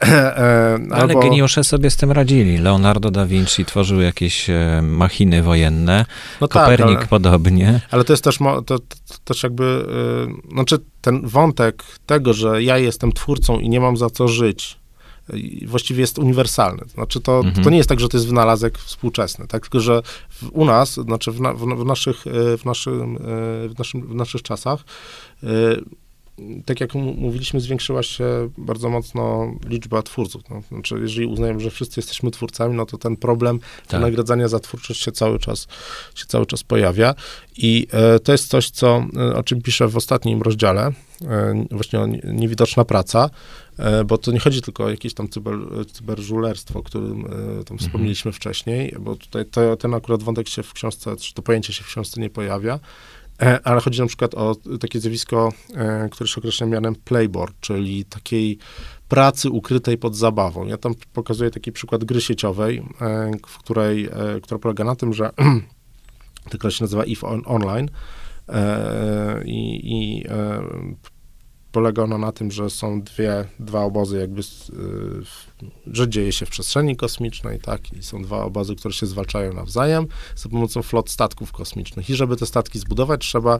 [0.90, 1.20] Ale albo...
[1.20, 2.58] geniusze sobie z tym radzili.
[2.58, 4.46] Leonardo da Vinci tworzył jakieś
[4.82, 6.04] machiny wojenne,
[6.40, 7.80] no tak, Kopernik tak, ale, podobnie.
[7.90, 9.86] Ale to jest też, to, to, to też jakby,
[10.52, 14.78] znaczy ten wątek tego, że ja jestem twórcą i nie mam za co żyć,
[15.66, 16.82] właściwie jest uniwersalny.
[16.94, 17.64] Znaczy to, mhm.
[17.64, 19.62] to nie jest tak, że to jest wynalazek współczesny, tak?
[19.62, 23.18] tylko że w, u nas, znaczy w, na, w, w, naszych, e, w, naszym, e,
[23.68, 24.84] w, naszym, w naszych czasach
[25.42, 25.46] e,
[26.64, 28.24] tak jak mówiliśmy, zwiększyła się
[28.58, 30.42] bardzo mocno liczba twórców.
[30.50, 34.00] No, znaczy, jeżeli uznajemy, że wszyscy jesteśmy twórcami, no to ten problem tak.
[34.00, 35.66] nagradzania za twórczość się cały czas,
[36.14, 37.14] się cały czas pojawia.
[37.56, 42.06] I e, to jest coś, co, o czym piszę w ostatnim rozdziale, e, właśnie o
[42.24, 43.30] niewidoczna praca,
[43.78, 45.54] E, bo to nie chodzi tylko o jakieś tam cyber,
[45.92, 47.78] cyberżulerstwo, o którym e, tam mhm.
[47.78, 51.84] wspomnieliśmy wcześniej, bo tutaj to, ten akurat wątek się w książce, czy to pojęcie się
[51.84, 52.80] w książce nie pojawia, e,
[53.64, 55.52] ale chodzi na przykład o takie zjawisko,
[56.10, 58.58] które się określa mianem playboard, czyli takiej
[59.08, 60.66] pracy ukrytej pod zabawą.
[60.66, 62.82] Ja tam pokazuję taki przykład gry sieciowej,
[63.48, 64.08] w której,
[64.42, 65.30] która polega na tym, że
[66.60, 67.90] ta się nazywa EVE Online
[69.44, 70.24] i, i
[71.74, 74.44] polega ono na tym, że są dwie, dwa obozy jakby, y,
[75.86, 80.06] że dzieje się w przestrzeni kosmicznej, tak, i są dwa obozy, które się zwalczają nawzajem
[80.36, 82.10] za pomocą flot statków kosmicznych.
[82.10, 83.58] I żeby te statki zbudować, trzeba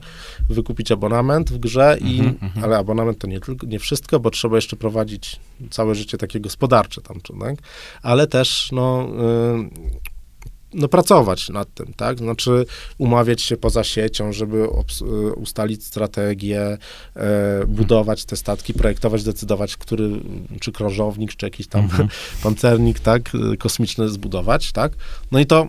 [0.49, 2.65] wykupić abonament w grze, i, mm -hmm.
[2.65, 5.41] ale abonament to nie, tylko, nie wszystko, bo trzeba jeszcze prowadzić
[5.71, 7.57] całe życie takie gospodarcze tam, tak,
[8.03, 9.09] ale też, no,
[10.01, 10.14] y,
[10.75, 12.19] no, pracować nad tym, tak?
[12.19, 12.67] Znaczy
[12.99, 16.79] umawiać się poza siecią, żeby e, ustalić strategię,
[17.17, 20.11] e, budować te statki, projektować, decydować, który,
[20.61, 22.09] czy krążownik, czy jakiś tam mhm.
[22.43, 23.23] pancernik, tak,
[23.59, 24.93] kosmiczny zbudować, tak?
[25.33, 25.69] No i to,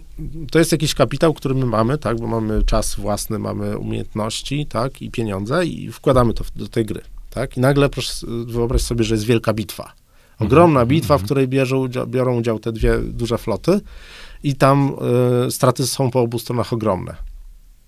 [0.52, 2.20] to jest jakiś kapitał, który my mamy, tak?
[2.20, 5.02] Bo mamy czas własny, mamy umiejętności, tak?
[5.02, 7.58] I pieniądze i wkładamy to w, do tej gry, tak?
[7.58, 9.94] I nagle proszę wyobraź sobie, że jest wielka bitwa.
[10.40, 10.88] Ogromna mhm.
[10.88, 11.26] bitwa, w mhm.
[11.26, 13.82] której bierzą, biorą udział te dwie duże floty
[14.46, 14.96] i tam
[15.48, 17.16] y, straty są po obu stronach ogromne.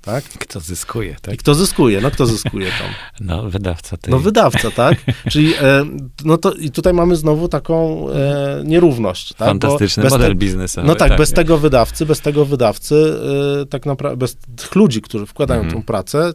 [0.01, 0.23] Tak?
[0.23, 1.33] Kto zyskuje, tak?
[1.33, 2.87] I kto zyskuje, no kto zyskuje tam?
[3.19, 3.97] No, wydawca.
[3.97, 4.11] Tej.
[4.11, 4.97] No, wydawca, tak?
[5.31, 5.85] Czyli, e,
[6.25, 9.47] no to i tutaj mamy znowu taką e, nierówność, tak?
[9.47, 10.87] Fantastyczny model te, biznesowy.
[10.87, 13.19] No tak, tak, bez tego wydawcy, bez tego wydawcy,
[13.61, 15.81] e, tak naprawdę, bez tych ludzi, którzy wkładają mhm.
[15.81, 16.33] tą pracę,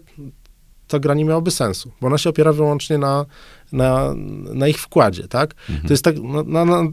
[0.88, 3.26] ta gra nie miałaby sensu, bo ona się opiera wyłącznie na,
[3.72, 4.14] na,
[4.54, 5.54] na ich wkładzie, tak?
[5.70, 5.88] Mhm.
[5.88, 6.92] To jest tak, no, no, no,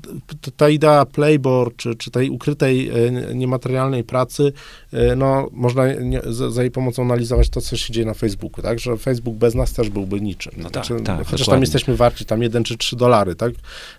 [0.57, 4.53] ta idea playboard, czy, czy tej ukrytej, e, niematerialnej pracy,
[4.93, 8.61] e, no, można nie, za, za, jej pomocą analizować to, co się dzieje na Facebooku,
[8.63, 8.79] tak?
[8.79, 10.53] Że Facebook bez nas też byłby niczym.
[10.57, 11.51] No tak, znaczy, tak, chociaż dokładnie.
[11.51, 13.53] tam jesteśmy warci tam jeden czy trzy dolary, tak?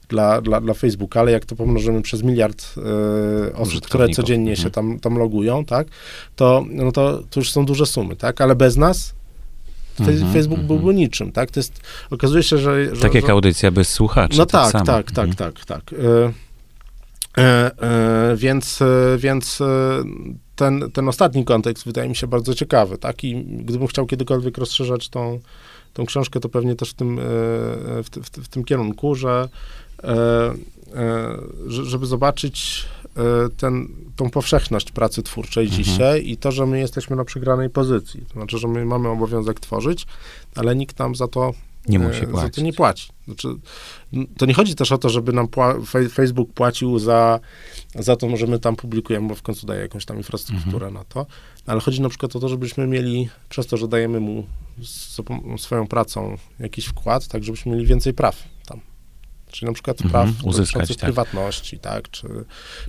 [0.08, 2.74] Dla, dla, dla Facebooka, ale jak to pomnożymy przez miliard
[3.46, 4.64] e, osób, które codziennie mhm.
[4.64, 5.86] się tam, tam logują, tak?
[6.36, 8.40] To, no to, to już są duże sumy, tak?
[8.40, 9.19] Ale bez nas
[10.01, 10.66] Mhm, Facebook -hmm.
[10.66, 11.51] byłby niczym, tak?
[11.51, 11.80] To jest,
[12.11, 12.97] okazuje się, że...
[12.97, 14.38] że tak jak że, audycja bez słuchaczy.
[14.38, 15.82] No tak, tak, tak, tak, tak, tak.
[15.93, 16.32] E,
[17.43, 20.03] e, e, więc, e, więc e,
[20.57, 23.24] ten, ten ostatni kontekst wydaje mi się bardzo ciekawy, tak?
[23.24, 25.41] I gdybym chciał kiedykolwiek rozszerzać tą,
[25.93, 29.49] tą książkę, to pewnie też w tym, w, w, w tym kierunku, że
[31.68, 32.86] żeby zobaczyć
[33.56, 35.82] ten, tą powszechność pracy twórczej mhm.
[35.82, 38.24] dzisiaj i to, że my jesteśmy na przegranej pozycji.
[38.28, 40.06] To znaczy, że my mamy obowiązek tworzyć,
[40.54, 41.52] ale nikt nam za to
[41.88, 42.54] nie musi płacić.
[42.54, 43.08] Za to nie płaci.
[43.24, 43.48] Znaczy,
[44.38, 45.74] to nie chodzi też o to, żeby nam pła
[46.12, 47.40] Facebook płacił za,
[47.94, 50.94] za to, że my tam publikujemy, bo w końcu daje jakąś tam infrastrukturę mhm.
[50.94, 51.26] na to,
[51.66, 54.46] ale chodzi na przykład o to, żebyśmy mieli, przez to, że dajemy mu
[55.58, 58.80] swoją pracą jakiś wkład, tak żebyśmy mieli więcej praw tam.
[59.51, 60.98] Czyli na przykład praw mhm, uzyskać tak.
[60.98, 62.28] prywatności, tak, czy,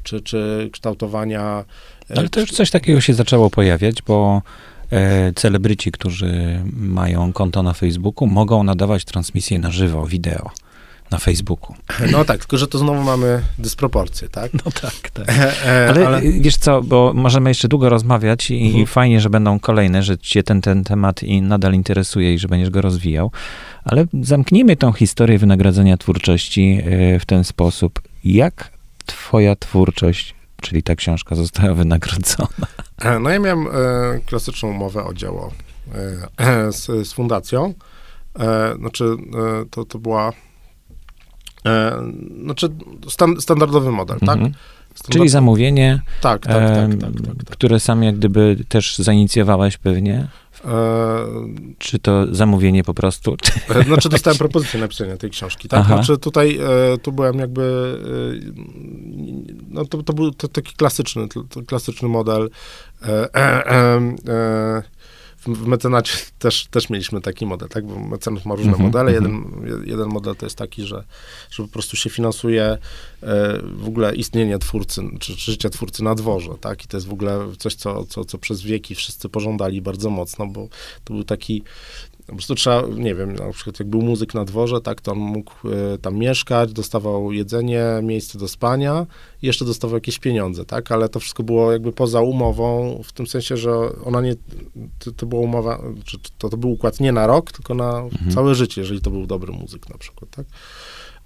[0.04, 1.66] czy, czy kształtowania...
[2.10, 4.42] E, Ale to już coś takiego się zaczęło pojawiać, bo
[4.92, 10.52] e, celebryci, którzy mają konto na Facebooku, mogą nadawać transmisję na żywo, wideo.
[11.12, 11.76] Na Facebooku.
[12.12, 14.54] No tak, tylko że to znowu mamy dysproporcje, tak?
[14.54, 15.28] No tak, tak.
[15.90, 18.86] ale, ale, wiesz co, bo możemy jeszcze długo rozmawiać i mhm.
[18.86, 22.70] fajnie, że będą kolejne, że cię ten, ten temat i nadal interesuje i że będziesz
[22.70, 23.32] go rozwijał,
[23.84, 26.82] ale zamknijmy tą historię wynagradzania twórczości
[27.20, 28.02] w ten sposób.
[28.24, 28.72] Jak
[29.06, 32.68] twoja twórczość czyli ta książka została wynagrodzona?
[33.22, 33.72] No ja miałem e,
[34.26, 35.52] klasyczną umowę o dzieło
[36.38, 37.74] e, z, z fundacją.
[38.40, 40.32] E, znaczy, e, to, to była
[41.66, 42.04] e,
[42.44, 42.70] znaczy
[43.10, 44.30] stan, standardowy model, tak?
[44.30, 44.52] mhm.
[44.52, 44.62] tak?
[44.96, 45.18] Standard...
[45.18, 50.28] Czyli zamówienie, tak, tak, tak, tak, tak, tak, które sam jak gdyby też zainicjowałeś pewnie?
[50.66, 51.26] E...
[51.78, 53.36] Czy to zamówienie po prostu?
[53.70, 55.80] E, znaczy dostałem propozycję napisania tej książki, tak?
[55.80, 55.96] Aha.
[55.96, 56.60] Znaczy tutaj,
[56.94, 57.98] e, tu byłem jakby,
[58.36, 58.52] e,
[59.70, 62.50] no to, to był to taki klasyczny, to, klasyczny model.
[63.04, 64.84] E, e,
[65.46, 67.86] w mecenacie też, też mieliśmy taki model, tak?
[67.86, 69.14] Bo mecenat ma różne -hmm, modele.
[69.14, 69.88] Jeden, -hmm.
[69.88, 71.04] jeden model to jest taki, że,
[71.52, 72.78] że po prostu się finansuje e,
[73.64, 76.86] w ogóle istnienie twórcy, czy, czy życia twórcy na dworze, tak?
[76.86, 80.48] I to jest w ogóle coś, co, co, co przez wieki wszyscy pożądali bardzo mocno,
[80.48, 80.68] bo
[81.04, 81.64] to był taki
[82.32, 85.18] po prostu trzeba, nie wiem, na przykład jak był muzyk na dworze, tak, to on
[85.18, 85.52] mógł
[85.96, 89.06] y, tam mieszkać, dostawał jedzenie, miejsce do spania
[89.42, 93.28] i jeszcze dostawał jakieś pieniądze, tak, ale to wszystko było jakby poza umową, w tym
[93.28, 93.72] sensie, że
[94.06, 94.36] ona nie,
[95.00, 98.32] to, to była umowa, czy to, to był układ nie na rok, tylko na mhm.
[98.32, 100.46] całe życie, jeżeli to był dobry muzyk na przykład, tak.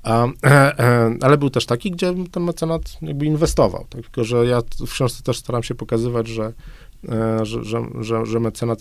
[0.03, 4.01] A, e, e, ale był też taki, gdzie ten mecenat jakby inwestował, tak?
[4.01, 6.53] tylko że ja w książce też staram się pokazywać, że
[7.43, 8.80] że, że, że, że mecenat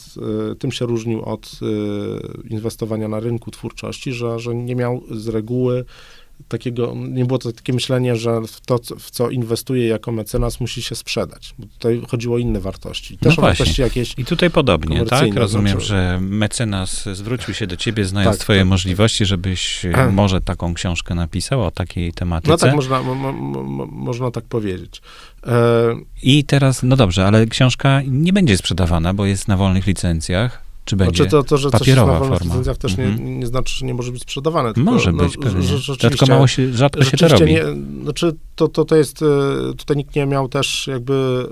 [0.53, 5.29] e, tym się różnił od e, inwestowania na rynku twórczości, że, że nie miał z
[5.29, 5.85] reguły
[6.49, 10.83] takiego, nie było to takie myślenie, że w to, w co inwestuje jako mecenas, musi
[10.83, 11.55] się sprzedać.
[11.59, 13.19] Bo tutaj chodziło o inne wartości.
[13.19, 14.15] Też no wartości jakieś.
[14.19, 15.35] I tutaj podobnie, tak?
[15.35, 15.87] Rozumiem, znaczy...
[15.87, 21.15] że mecenas zwrócił się do ciebie, znając tak, twoje tak, możliwości, żebyś może taką książkę
[21.15, 22.51] napisał o takiej tematyce.
[22.51, 25.03] No tak, można, mo, mo, można tak powiedzieć.
[25.47, 25.95] E...
[26.23, 30.64] I teraz, no dobrze, ale książka nie będzie sprzedawana, bo jest na wolnych licencjach.
[30.85, 32.45] Czy będzie znaczy to, to, że papierowa coś forma?
[32.45, 33.41] licencjach też nie, mhm.
[33.41, 34.75] nie znaczy, że nie może być sprzedawane.
[34.75, 35.63] Tylko, może no, być, pewnie.
[35.63, 37.53] Że, Tylko mało się, rzadko się to robi.
[37.53, 37.65] Nie,
[38.03, 39.27] znaczy to, to, to jest, e,
[39.77, 41.47] tutaj nikt nie miał też jakby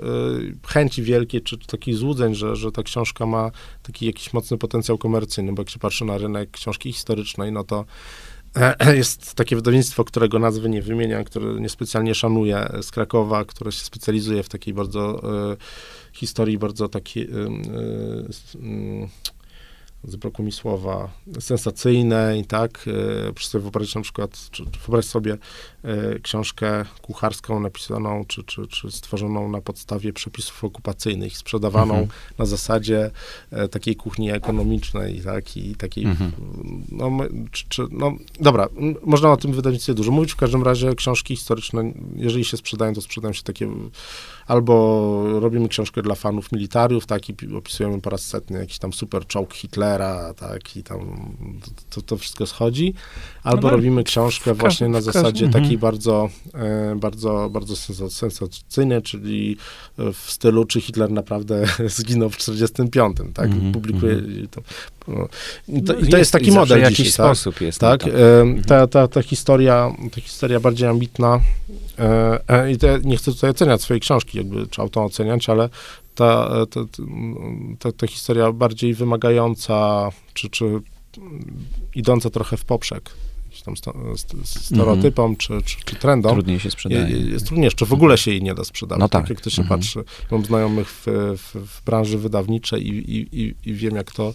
[0.63, 3.51] e, chęci wielkiej, czy takich złudzeń, że, że ta książka ma
[3.83, 7.85] taki jakiś mocny potencjał komercyjny, bo jak się patrzy na rynek książki historycznej, no to
[8.55, 13.85] e, jest takie wydawnictwo, którego nazwy nie wymieniam, które niespecjalnie szanuję, z Krakowa, które się
[13.85, 15.21] specjalizuje w takiej bardzo
[16.13, 17.29] historii bardzo takiej,
[20.03, 21.09] zabrakło mi słowa,
[21.39, 22.85] sensacyjnej, tak?
[23.27, 25.37] E, proszę sobie wyobrazić na przykład, czy, wyobraź sobie
[25.83, 32.09] e, książkę kucharską napisaną, czy, czy, czy stworzoną na podstawie przepisów okupacyjnych, sprzedawaną mhm.
[32.37, 33.11] na zasadzie
[33.51, 35.57] e, takiej kuchni ekonomicznej, tak?
[35.57, 36.31] I takiej, mhm.
[36.91, 37.11] no,
[37.51, 38.69] czy, czy, no, dobra,
[39.03, 43.01] można o tym wydawnictwie dużo mówić, w każdym razie książki historyczne, jeżeli się sprzedają, to
[43.01, 43.69] sprzedają się takie
[44.47, 49.27] albo robimy książkę dla fanów militariów, tak, i opisujemy po raz setny jakiś tam super
[49.27, 50.99] czołg Hitlera, tak, i tam
[51.89, 52.93] to, to wszystko schodzi,
[53.43, 55.79] albo no, robimy książkę właśnie na zasadzie takiej mhm.
[55.79, 57.75] bardzo, e, bardzo, bardzo
[58.09, 59.57] sensacyjnej, czyli
[59.97, 61.65] w stylu, czy Hitler naprawdę
[61.97, 64.47] zginął w 45, tak, -hmm, publikuje -hmm.
[64.49, 64.61] to,
[65.67, 67.25] i to, no, i to jest, taki model w jakiś tak?
[67.25, 67.79] sposób jest.
[67.79, 68.13] Tak, tak.
[68.13, 71.39] E, ta, ta, ta historia, ta historia bardziej ambitna,
[71.99, 75.69] E, e, I te, nie chcę tutaj oceniać swojej książki, jakby trzeba to oceniać, ale
[76.15, 76.79] ta, ta,
[77.79, 80.65] ta, ta historia bardziej wymagająca, czy, czy
[81.95, 83.09] idąca trochę w poprzek
[83.65, 83.75] tam
[84.45, 85.37] stereotypom mm -hmm.
[85.37, 86.33] czy, czy, czy, trendom.
[86.33, 87.09] Trudniej się sprzedaje.
[87.09, 88.99] Jest, jest trudniejsze, czy w ogóle się jej nie da sprzedawać.
[88.99, 89.21] No tak.
[89.21, 89.77] tak jak to się mm -hmm.
[89.77, 90.03] patrzy.
[90.31, 91.05] Mam znajomych w,
[91.37, 94.33] w, w branży wydawniczej i, i, i, i wiem, jak to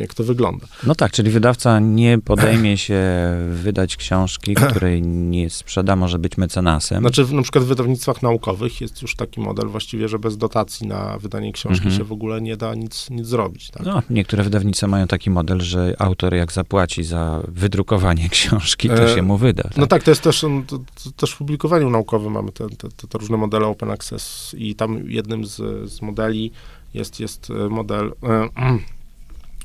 [0.00, 0.66] jak to wygląda.
[0.86, 3.02] No tak, czyli wydawca nie podejmie się
[3.50, 7.00] wydać książki, której nie sprzeda, może być mecenasem.
[7.00, 11.18] Znaczy, na przykład w wydawnictwach naukowych jest już taki model właściwie, że bez dotacji na
[11.18, 11.96] wydanie książki mhm.
[11.96, 13.70] się w ogóle nie da nic, nic zrobić.
[13.70, 13.86] Tak?
[13.86, 19.14] No, niektóre wydawnictwa mają taki model, że autor jak zapłaci za wydrukowanie książki, to e,
[19.14, 19.62] się mu wyda.
[19.62, 19.76] Tak?
[19.76, 23.08] No tak, to jest też, to, to też w publikowaniu naukowym mamy te, te, te,
[23.08, 25.56] te, różne modele open access i tam jednym z,
[25.90, 26.52] z modeli
[26.94, 28.48] jest, jest model e,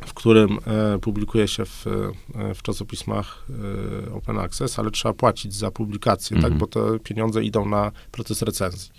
[0.06, 3.46] w którym e, publikuje się w, e, w czasopismach
[4.10, 6.58] e, Open Access, ale trzeba płacić za publikację, tak, mhm.
[6.58, 8.90] bo te pieniądze idą na proces recenzji.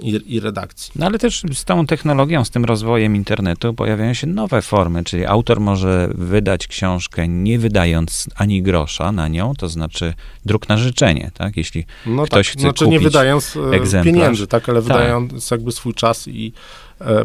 [0.00, 0.92] I, i, redakcji.
[0.96, 5.26] No ale też z tą technologią, z tym rozwojem internetu pojawiają się nowe formy, czyli
[5.26, 10.14] autor może wydać książkę nie wydając ani grosza na nią, to znaczy
[10.44, 11.56] druk na życzenie, tak?
[11.56, 14.88] Jeśli no ktoś tak, chce znaczy kupić nie wydając egzemplarz, pieniędzy, tak, ale tak.
[14.88, 16.52] wydając jakby swój czas i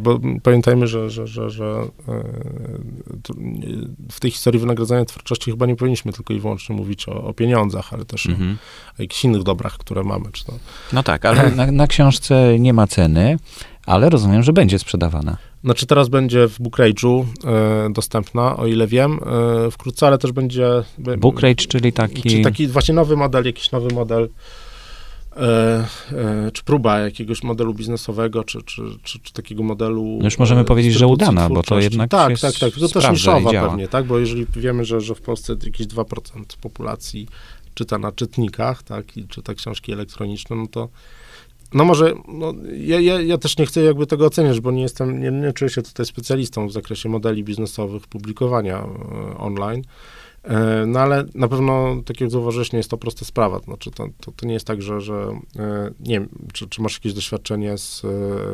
[0.01, 1.65] bo pamiętajmy, że, że, że, że
[2.07, 2.23] e,
[4.11, 7.93] w tej historii wynagradzania twórczości chyba nie powinniśmy tylko i wyłącznie mówić o, o pieniądzach,
[7.93, 8.51] ale też mhm.
[8.51, 10.25] o, o, jakichś innych dobrach, które mamy.
[10.31, 10.53] Czy to...
[10.93, 13.37] No tak, ale na, na książce nie ma ceny,
[13.85, 15.37] ale rozumiem, że będzie sprzedawana.
[15.63, 19.19] Znaczy teraz będzie w Bookrage'u e, dostępna, o ile wiem,
[19.67, 20.67] e, wkrótce, ale też będzie...
[21.17, 22.21] Bookrage, czyli taki...
[22.21, 24.29] Czyli taki właśnie nowy model, jakiś nowy model
[25.37, 30.17] E, e, czy próba jakiegoś modelu biznesowego, czy, czy, czy, czy takiego modelu.
[30.19, 32.09] No już możemy powiedzieć, że udana, bo to jednak.
[32.09, 32.73] Tak, tak, tak.
[32.73, 34.05] To też niszowa pewnie, tak?
[34.05, 36.05] Bo jeżeli wiemy, że, że w Polsce jakieś 2%
[36.61, 37.27] populacji
[37.73, 40.89] czyta na czytnikach, tak, i czyta książki elektroniczne, no to.
[41.73, 45.21] No może, no, ja, ja, ja też nie chcę jakby tego oceniać, bo nie jestem,
[45.21, 49.81] nie, nie czuję się tutaj specjalistą w zakresie modeli biznesowych publikowania e, online.
[50.43, 53.59] E, no ale na pewno, tak jak zauważyłeś, nie jest to prosta sprawa.
[53.59, 56.93] Znaczy, to, to, to nie jest tak, że, że e, nie wiem, czy, czy masz
[56.93, 58.07] jakieś doświadczenie z e,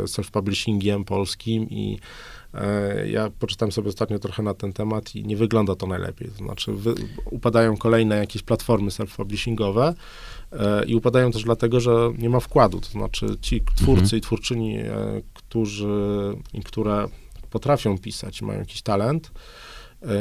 [0.04, 2.00] self-publishingiem polskim i
[3.06, 6.30] ja poczytałem sobie ostatnio trochę na ten temat i nie wygląda to najlepiej.
[6.30, 9.94] To znaczy, wy, upadają kolejne jakieś platformy self-publishingowe
[10.88, 12.80] i upadają też dlatego, że nie ma wkładu.
[12.80, 14.18] To znaczy, ci twórcy mhm.
[14.18, 14.78] i twórczyni,
[15.34, 15.98] którzy
[16.54, 17.08] i które
[17.50, 19.32] potrafią pisać, mają jakiś talent,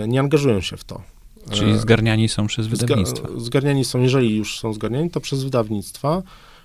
[0.09, 1.16] nie angażują się w to.
[1.51, 3.29] Czyli e, zgarniani są przez wydawnictwa.
[3.37, 6.23] Zgarniani są, jeżeli już są zgarniani, to przez wydawnictwa,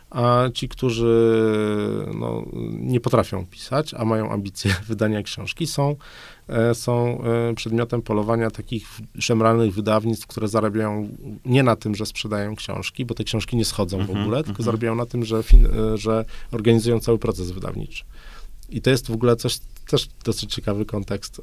[0.10, 1.34] a ci, którzy
[2.14, 2.46] no,
[2.80, 5.96] nie potrafią pisać, a mają ambicje wydania książki, są,
[6.50, 8.88] e, są e, przedmiotem polowania takich
[9.20, 11.10] szemranych wydawnictw, które zarabiają
[11.46, 14.44] nie na tym, że sprzedają książki, bo te książki nie schodzą w mhm, ogóle, mm
[14.44, 14.46] -hmm.
[14.46, 15.44] tylko zarabiają na tym, że,
[15.96, 18.04] że organizują cały proces wydawniczy.
[18.72, 21.42] I to jest w ogóle coś, też dosyć ciekawy kontekst e,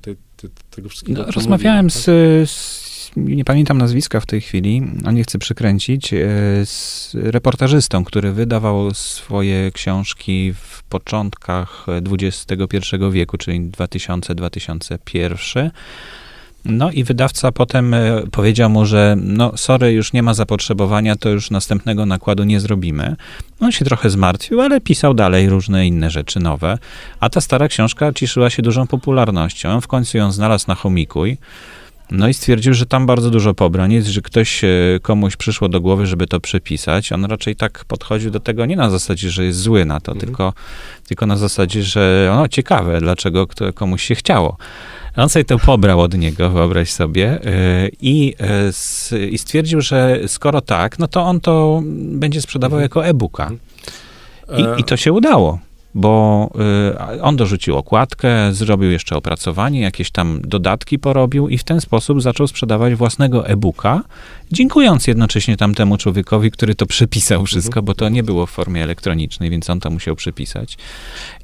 [0.00, 1.22] tej, tej, tego wszystkiego.
[1.22, 2.14] No, rozmawiałem mówiłem, z, tak?
[2.56, 6.18] z, nie pamiętam nazwiska w tej chwili, a nie chcę przykręcić, e,
[6.64, 12.76] z reportażystą, który wydawał swoje książki w początkach XXI
[13.10, 15.70] wieku, czyli 2000-2001
[16.64, 21.28] no i wydawca potem e, powiedział mu, że no sorry, już nie ma zapotrzebowania, to
[21.28, 23.16] już następnego nakładu nie zrobimy.
[23.60, 26.78] On się trochę zmartwił, ale pisał dalej różne inne rzeczy nowe.
[27.20, 29.80] A ta stara książka cieszyła się dużą popularnością.
[29.80, 31.38] W końcu ją znalazł na chomikuj.
[32.10, 34.68] No i stwierdził, że tam bardzo dużo pobrań jest, że ktoś e,
[35.02, 37.12] komuś przyszło do głowy, żeby to przepisać.
[37.12, 40.26] On raczej tak podchodził do tego nie na zasadzie, że jest zły na to, mhm.
[40.26, 40.52] tylko,
[41.08, 44.56] tylko na zasadzie, że no ciekawe, dlaczego komuś się chciało.
[45.16, 48.34] On sobie to pobrał od niego, wyobraź sobie, e, i,
[49.12, 53.50] e, i stwierdził, że skoro tak, no to on to będzie sprzedawał jako e-booka.
[54.58, 55.58] I, I to się udało
[55.94, 56.50] bo
[57.14, 62.22] y, on dorzucił okładkę, zrobił jeszcze opracowanie, jakieś tam dodatki porobił i w ten sposób
[62.22, 64.02] zaczął sprzedawać własnego e-booka,
[64.52, 69.50] dziękując jednocześnie tamtemu człowiekowi, który to przepisał wszystko, bo to nie było w formie elektronicznej,
[69.50, 70.78] więc on to musiał przepisać.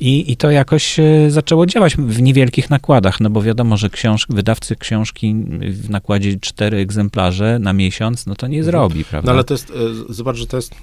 [0.01, 4.27] I, i to jakoś y, zaczęło działać w niewielkich nakładach, no bo wiadomo, że książ
[4.29, 8.73] wydawcy książki w nakładzie cztery egzemplarze na miesiąc, no to nie mhm.
[8.73, 9.27] zrobi, prawda?
[9.27, 9.75] No ale to jest, y,
[10.15, 10.75] zobacz, że to jest,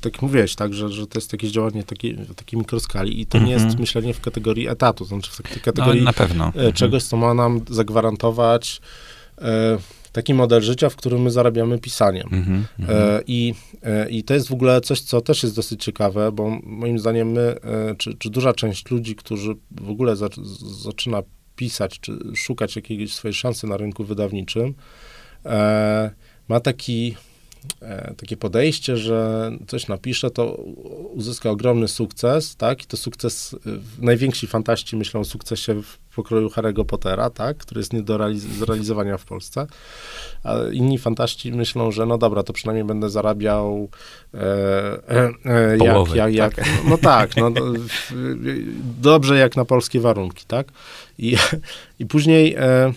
[0.00, 3.26] tak jak mówiłeś, tak, że, że to jest jakieś działanie taki, taki mikro skali i
[3.26, 3.48] to mm -hmm.
[3.48, 3.80] nie jest mhm.
[3.80, 6.52] myślenie w kategorii etatu, to znaczy w kategorii no, na pewno.
[6.56, 8.80] E, czegoś, co ma nam zagwarantować
[9.38, 9.78] e,
[10.12, 12.28] taki model życia, w którym my zarabiamy pisaniem.
[12.32, 12.90] Mm -hmm.
[12.90, 16.58] e, i, e, I to jest w ogóle coś, co też jest dosyć ciekawe, bo
[16.62, 20.28] moim zdaniem my, e, czy, czy duża część ludzi, którzy w ogóle za,
[20.82, 21.22] zaczyna
[21.56, 24.74] pisać, czy szukać jakiejś swojej szansy na rynku wydawniczym,
[25.46, 26.10] e,
[26.48, 27.16] ma taki
[28.16, 30.54] takie podejście, że coś napisze, to
[31.14, 32.82] uzyska ogromny sukces, tak?
[32.82, 37.56] I to sukces, e, najwięksi fantaści myślą o sukcesie w pokroju Harry'ego Pottera, tak?
[37.56, 39.66] Który jest nie do zrealizowania w Polsce.
[40.44, 43.88] A inni fantaści myślą, że no dobra, to przynajmniej będę zarabiał
[44.34, 46.66] e, e, e, Połowę, jak, jak, tak?
[46.66, 47.50] jak, no tak, no,
[49.00, 50.72] dobrze jak na polskie warunki, tak?
[51.18, 51.36] I,
[51.98, 52.92] i później e,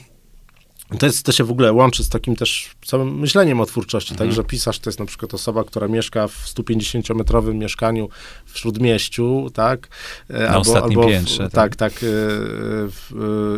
[0.97, 4.21] to, jest, to się w ogóle łączy z takim też całym myśleniem o twórczości, tak,
[4.21, 4.29] mhm.
[4.29, 8.09] tak, że pisarz to jest na przykład osoba, która mieszka w 150-metrowym mieszkaniu
[8.45, 9.87] w Śródmieściu, tak,
[10.29, 12.05] e, na albo, albo piętrze, w, tak, tak, tak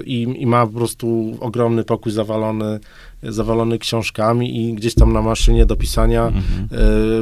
[0.05, 2.79] i, i ma po prostu ogromny pokój zawalony,
[3.23, 6.67] zawalony książkami i gdzieś tam na maszynie do pisania mhm.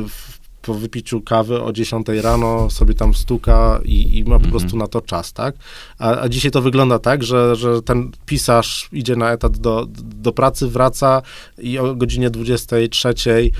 [0.09, 0.34] w,
[0.65, 4.51] po wypiciu kawy o 10 rano sobie tam stuka i, i ma po mhm.
[4.51, 5.55] prostu na to czas, tak?
[5.99, 10.31] A, a, dzisiaj to wygląda tak, że, że ten pisarz idzie na etat do, do
[10.31, 11.21] pracy, wraca
[11.57, 13.13] i o godzinie 23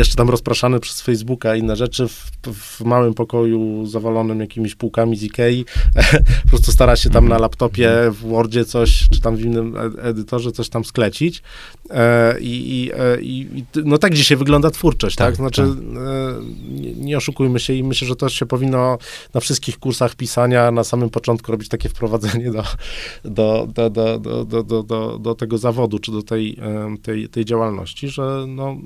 [0.00, 5.16] jeszcze tam rozpraszany przez Facebooka i inne rzeczy w, w małym pokoju zawalonym jakimiś półkami
[5.16, 5.64] z Ikei
[6.44, 7.42] po prostu stara się tam na mhm.
[7.42, 11.42] laptopie w Wordzie coś, czy tam w innym e, edytorze coś tam sklecić
[11.90, 15.26] e, i, i, e, i no tak dzisiaj wygląda twórczość, tak?
[15.26, 15.36] tak?
[15.36, 16.40] Znaczy tak E,
[16.96, 18.98] nie oszukujmy się i myślę, że to się powinno
[19.34, 22.64] na wszystkich kursach pisania na samym początku robić takie wprowadzenie do,
[23.24, 27.44] do, do, do, do, do, do, do tego zawodu, czy do tej, e, tej, tej
[27.44, 28.76] działalności, że no,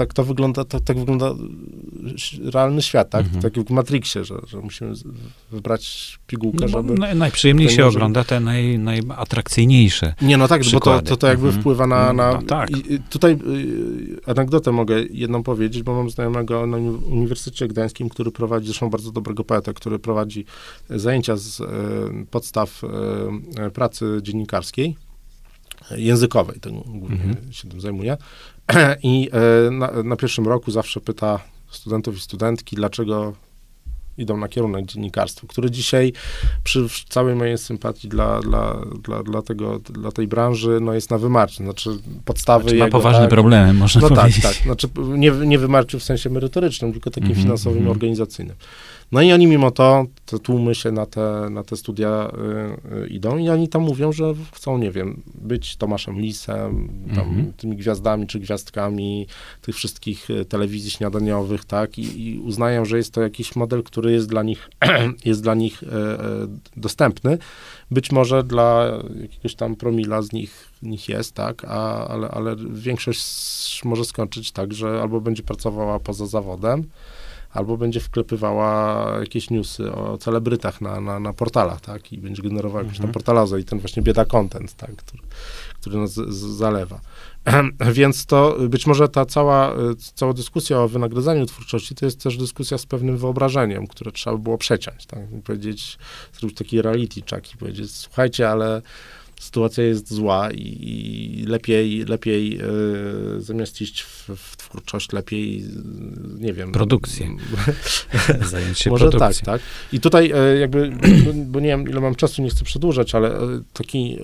[0.00, 1.34] tak to wygląda, tak, tak wygląda
[2.44, 3.24] realny świat, tak?
[3.24, 3.42] Mhm.
[3.42, 4.92] Tak jak w Matrixie, że, że musimy
[5.50, 6.94] wybrać pigułkę, no, żeby...
[6.94, 11.02] Naj, najprzyjemniej się ogląda te naj, najatrakcyjniejsze Nie, no tak, przykłady.
[11.02, 11.60] bo to, to, to jakby mhm.
[11.60, 12.12] wpływa na...
[12.12, 12.70] na no, tak.
[12.70, 13.36] I, tutaj y,
[14.26, 19.44] anegdotę mogę jedną powiedzieć, bo mam znajomego na Uniwersytecie Gdańskim, który prowadzi, zresztą bardzo dobrego
[19.44, 20.44] poeta, który prowadzi
[20.90, 21.64] zajęcia z y,
[22.30, 24.96] podstaw y, pracy dziennikarskiej,
[25.96, 27.52] językowej, ten głównie mhm.
[27.52, 28.16] się tym zajmuje.
[29.02, 31.40] I e, na, na, pierwszym roku zawsze pyta
[31.70, 33.32] studentów i studentki, dlaczego
[34.18, 36.12] idą na kierunek dziennikarstwa, który dzisiaj
[36.64, 41.18] przy całej mojej sympatii dla, dla, dla, dla, tego, dla tej branży no jest na
[41.18, 41.64] wymarciu.
[41.64, 41.90] Znaczy
[42.24, 44.42] podstawy znaczy ma jego, poważne tak, problemy, można no tak, powiedzieć.
[44.42, 44.62] tak, tak.
[44.62, 47.90] Znaczy nie, nie wymarciu w sensie merytorycznym, tylko takim mm -hmm, finansowym, -hmm.
[47.90, 48.56] organizacyjnym.
[49.12, 52.30] No i oni mimo to, te tłumy się na te, na te studia
[52.92, 57.28] y, y, idą i oni tam mówią, że chcą, nie wiem, być Tomaszem Lisem, tam,
[57.28, 57.52] mm -hmm.
[57.56, 59.26] tymi gwiazdami czy gwiazdkami
[59.62, 64.12] tych wszystkich y, telewizji śniadaniowych, tak, I, i uznają, że jest to jakiś model, który
[64.12, 64.70] jest dla nich,
[65.24, 65.86] jest dla nich y,
[66.76, 67.38] dostępny.
[67.90, 73.84] Być może dla jakiegoś tam promila z nich, nich jest, tak, A, ale, ale większość
[73.84, 76.84] może skończyć tak, że albo będzie pracowała poza zawodem,
[77.52, 82.82] albo będzie wklepywała jakieś newsy o celebrytach na, na, na portalach, tak, i będzie generowała
[82.82, 83.14] jakąś tam mhm.
[83.14, 85.22] portalazę i ten właśnie bieda content, tak, który,
[85.80, 87.00] który nas z, z zalewa.
[87.92, 89.74] Więc to być może ta cała,
[90.14, 94.42] cała dyskusja o wynagradzaniu twórczości to jest też dyskusja z pewnym wyobrażeniem, które trzeba by
[94.42, 95.98] było przeciąć, tak, powiedzieć,
[96.38, 98.82] zrobić taki reality check i powiedzieć, słuchajcie, ale
[99.40, 105.64] sytuacja jest zła i, i lepiej, lepiej y, zamiast iść w, w, twórczość, lepiej, y,
[106.40, 106.72] nie wiem.
[106.72, 107.36] Produkcję.
[108.50, 109.44] Zająć się Może produkcją.
[109.44, 109.60] tak, tak.
[109.92, 110.92] I tutaj y, jakby,
[111.52, 113.38] bo nie wiem, ile mam czasu, nie chcę przedłużać, ale
[113.72, 114.18] taki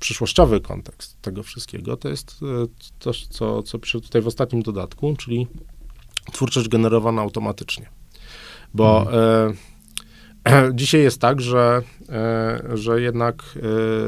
[0.00, 2.40] przyszłościowy kontekst tego wszystkiego to jest
[3.00, 5.46] coś, co, co piszę tutaj w ostatnim dodatku, czyli
[6.32, 7.88] twórczość generowana automatycznie.
[8.74, 9.69] Bo hmm
[10.74, 13.60] Dzisiaj jest tak, że, e, że jednak e,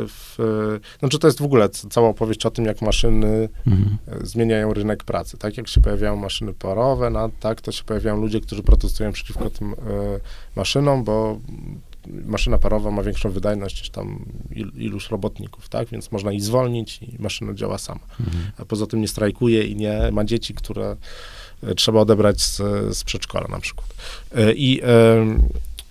[0.07, 0.37] w,
[0.99, 3.97] znaczy to jest w ogóle cała opowieść o tym, jak maszyny mhm.
[4.07, 5.39] E, zmieniają rynek pracy.
[5.39, 9.51] Tak jak się pojawiają maszyny parowe, no, tak to się pojawiają ludzie, którzy protestują przeciwko
[9.51, 9.75] tym
[10.57, 11.39] maszynom, bo
[12.25, 15.89] maszyna parowa ma większą wydajność niż tam il, iluś robotników, tak?
[15.89, 18.01] Więc można ich zwolnić i maszyna działa sama.
[18.21, 18.45] Mhm.
[18.59, 20.97] A poza tym nie strajkuje i nie ma dzieci, które
[21.77, 22.57] trzeba odebrać z,
[22.97, 23.95] z przedszkola na przykład.
[24.55, 24.81] I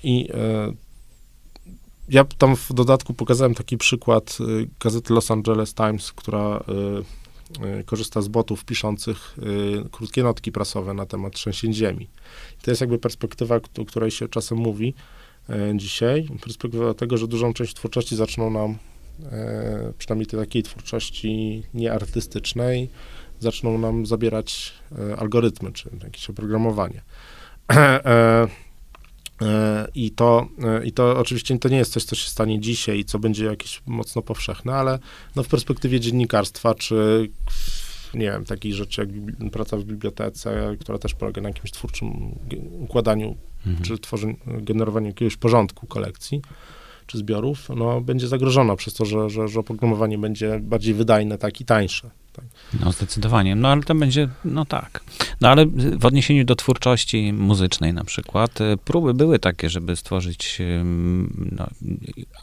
[0.04, 0.74] i e,
[2.10, 4.44] ja tam w dodatku pokazałem taki przykład e,
[4.80, 6.64] gazety Los Angeles Times, która
[7.62, 9.38] e, korzysta z botów piszących
[9.92, 12.08] krótkie notki prasowe na temat trzęsień ziemi.
[12.62, 14.94] To jest jakby perspektywa, o której się czasem mówi
[15.76, 16.28] dzisiaj.
[16.44, 18.78] Perspektywa tego, że dużą część twórczości zaczną nam,
[19.98, 22.90] przynajmniej tej takiej twórczości nieartystycznej,
[23.40, 24.74] zaczną nam zabierać
[25.18, 27.02] algorytmy, czy jakieś oprogramowanie.
[29.42, 33.00] E, I to, e, I to oczywiście to nie jest coś, co się stanie dzisiaj
[33.00, 35.00] i co będzie jakieś mocno powszechne, ale
[35.36, 37.30] no w perspektywie dziennikarstwa, czy
[38.14, 39.10] nie wiem, takich rzeczy jak
[39.52, 42.36] praca w bibliotece, która też polega na jakimś twórczym
[42.80, 43.36] układaniu,
[43.68, 43.86] mhm.
[43.86, 46.42] czy tworzeniu, generowaniu jakiegoś porządku kolekcji,
[47.08, 51.62] czy zbiorów, no będzie zagrożona przez to, że, że, że oprogramowanie będzie bardziej wydajne, tak
[51.62, 52.10] i tańsze.
[52.34, 52.46] Tak.
[52.80, 55.04] No zdecydowanie, no ale to będzie, no tak.
[55.42, 55.66] No ale
[55.98, 60.62] w odniesieniu do twórczości muzycznej na przykład, y, próby były takie, żeby stworzyć
[61.52, 61.68] no,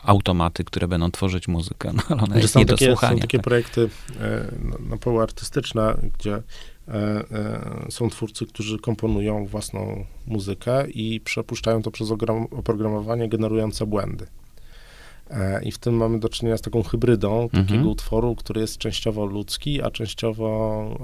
[0.03, 3.17] automaty, które będą tworzyć muzykę, no ale one jest nie takie, do słuchania.
[3.17, 3.45] Są takie tak.
[3.45, 3.89] projekty
[4.21, 4.53] e,
[4.89, 6.43] na polu artystyczne, gdzie e,
[6.89, 12.11] e, są twórcy, którzy komponują własną muzykę i przepuszczają to przez
[12.51, 14.27] oprogramowanie generujące błędy.
[15.31, 17.67] E, I w tym mamy do czynienia z taką hybrydą mhm.
[17.67, 20.99] takiego utworu, który jest częściowo ludzki, a częściowo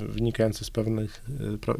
[0.00, 1.24] e, wynikający z pewnych
[1.64, 1.74] e,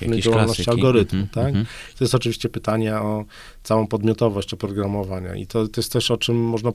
[0.00, 1.20] pewnej działalności algorytmu.
[1.20, 1.46] Mhm, tak?
[1.46, 1.66] Mhm.
[1.98, 3.24] To jest oczywiście pytanie o
[3.62, 6.72] całą podmiotowość oprogramowania i to, to jest też o czym można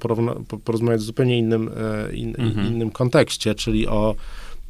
[0.64, 1.70] porozmawiać w zupełnie innym,
[2.14, 2.36] in,
[2.68, 4.16] innym kontekście, czyli o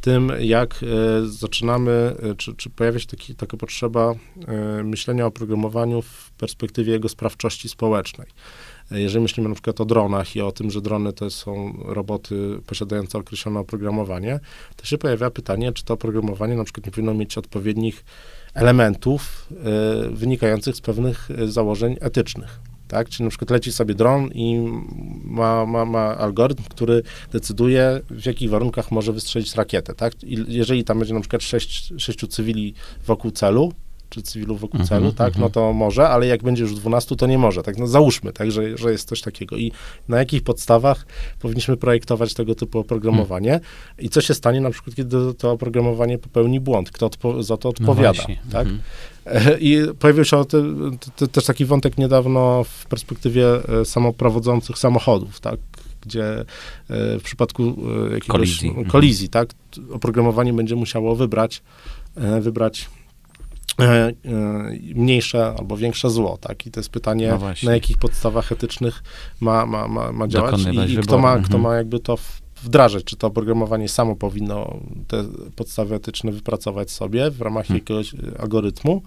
[0.01, 0.85] tym, jak
[1.25, 4.13] zaczynamy, czy, czy pojawia się taki, taka potrzeba
[4.83, 8.27] myślenia o programowaniu w perspektywie jego sprawczości społecznej.
[8.91, 13.17] Jeżeli myślimy na przykład o dronach i o tym, że drony to są roboty posiadające
[13.17, 14.39] określone oprogramowanie,
[14.75, 18.05] to się pojawia pytanie, czy to oprogramowanie na przykład nie powinno mieć odpowiednich
[18.53, 22.59] elementów y, wynikających z pewnych e, założeń etycznych.
[22.87, 23.09] tak?
[23.09, 24.59] Czyli na przykład leci sobie dron i
[25.23, 30.23] ma, ma, ma algorytm, który decyduje, w jakich warunkach może wystrzelić rakietę, tak?
[30.23, 32.73] I jeżeli tam będzie na przykład sześć, sześciu cywili
[33.05, 33.73] wokół celu,
[34.13, 35.41] czy cywilów wokół mm -hmm, celu, tak, mm -hmm.
[35.41, 38.51] no to może, ale jak będzie już 12, to nie może, tak, no załóżmy, tak,
[38.51, 39.57] że, że jest coś takiego.
[39.57, 39.71] I
[40.07, 41.05] na jakich podstawach
[41.39, 43.53] powinniśmy projektować tego typu oprogramowanie?
[43.53, 43.63] Mm.
[43.99, 47.09] i co się stanie na przykład, kiedy to oprogramowanie popełni błąd, kto
[47.39, 48.67] za to no odpowiada, no tak.
[48.67, 49.57] Mm -hmm.
[49.59, 50.63] I pojawił się te,
[51.15, 53.47] te, też taki wątek niedawno w perspektywie
[53.81, 55.59] e, samoprowadzących samochodów, tak,
[56.01, 56.45] gdzie e,
[57.19, 57.63] w przypadku
[58.03, 59.49] jakiegoś kolizji, kolizji tak,
[59.91, 61.61] oprogramowanie będzie musiało wybrać,
[62.41, 62.89] wybrać
[64.95, 66.65] mniejsze albo większe zło, tak?
[66.65, 69.03] I to jest pytanie, no na jakich podstawach etycznych
[69.39, 71.45] ma, ma, ma, ma działać i, i kto, ma, mhm.
[71.45, 72.17] kto ma jakby to
[72.63, 75.23] wdrażać, czy to oprogramowanie samo powinno te
[75.55, 77.79] podstawy etyczne wypracować sobie w ramach hmm.
[77.79, 79.01] jakiegoś algorytmu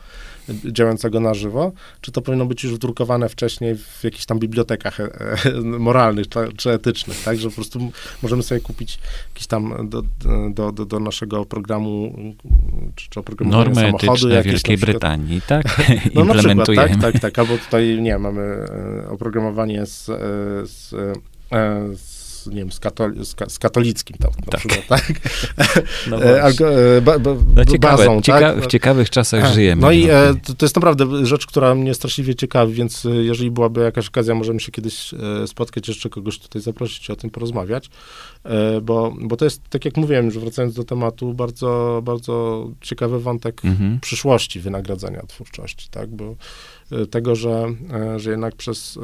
[0.49, 5.11] działającego na żywo, czy to powinno być już wdrukowane wcześniej w jakichś tam bibliotekach e,
[5.45, 6.27] e, moralnych
[6.57, 7.91] czy etycznych, tak, że po prostu
[8.23, 8.99] możemy sobie kupić
[9.35, 10.03] jakiś tam do,
[10.51, 12.15] do, do, do naszego programu,
[12.95, 14.29] czy, czy oprogramowania Normy samochodu.
[14.29, 15.67] Normy Wielkiej przykład, Brytanii, tak?
[16.15, 20.05] No na przykład, tak, tak, tak, albo tutaj, nie, mamy e, oprogramowanie z,
[20.71, 20.95] z,
[21.95, 22.16] z
[22.47, 24.61] nie wiem, z, katoli z, z katolickim tam tak.
[24.61, 25.13] przykład, tak?
[26.11, 28.65] No e, e, ba, ba, no ciekawe, bazą, cieka tak?
[28.65, 29.83] W ciekawych czasach A, żyjemy.
[29.83, 30.13] No i no.
[30.13, 34.35] e, to, to, jest naprawdę rzecz, która mnie straszliwie ciekawi, więc jeżeli byłaby jakaś okazja,
[34.35, 37.91] możemy się kiedyś e, spotkać, jeszcze kogoś tutaj zaprosić i o tym porozmawiać,
[38.45, 43.21] e, bo, bo to jest, tak jak mówiłem, że wracając do tematu, bardzo, bardzo ciekawy
[43.21, 44.01] wątek mhm.
[44.01, 46.37] przyszłości wynagradzania twórczości, tak, bo
[47.11, 47.67] tego, że,
[48.17, 48.99] że jednak przez,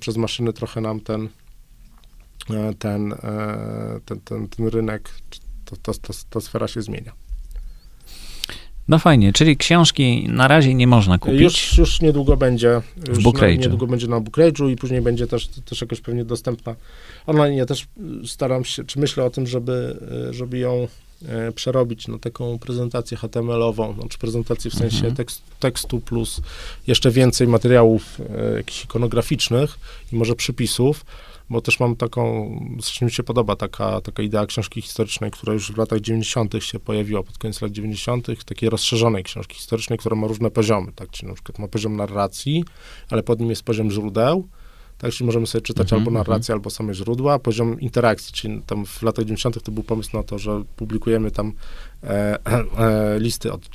[0.00, 1.47] przez maszyny trochę nam ten E,
[2.78, 3.16] ten, e,
[4.04, 5.10] ten, ten, ten rynek,
[5.64, 7.12] to, to, to, ta sfera się zmienia.
[8.88, 11.40] No fajnie, czyli książki na razie nie można kupić.
[11.40, 12.80] Już, już niedługo będzie.
[12.96, 13.58] W Bookrage'u.
[13.58, 16.74] Niedługo będzie na Bookrage'u i później będzie też, też jakoś pewnie dostępna
[17.26, 17.54] online.
[17.54, 17.86] Ja też
[18.26, 19.96] staram się, czy myślę o tym, żeby,
[20.30, 20.88] żeby ją
[21.28, 25.14] e, przerobić na taką prezentację HTML-ową, znaczy prezentację w sensie mhm.
[25.14, 26.40] tekst, tekstu plus
[26.86, 28.20] jeszcze więcej materiałów
[28.56, 29.78] jakichś ikonograficznych
[30.12, 31.04] i może przypisów,
[31.50, 35.72] bo też mam taką, strasznie mi się podoba taka, taka idea książki historycznej, która już
[35.72, 36.54] w latach 90.
[36.58, 41.10] się pojawiła, pod koniec lat 90., takiej rozszerzonej książki historycznej, która ma różne poziomy, tak,
[41.10, 42.64] czyli na przykład ma poziom narracji,
[43.10, 44.48] ale pod nim jest poziom źródeł,
[44.98, 46.62] tak, czyli możemy sobie czytać mm -hmm, albo narrację, mm -hmm.
[46.62, 49.62] albo same źródła, poziom interakcji, czyli tam w latach 90.
[49.62, 51.52] to był pomysł na to, że publikujemy tam
[52.04, 53.68] e, e, listy od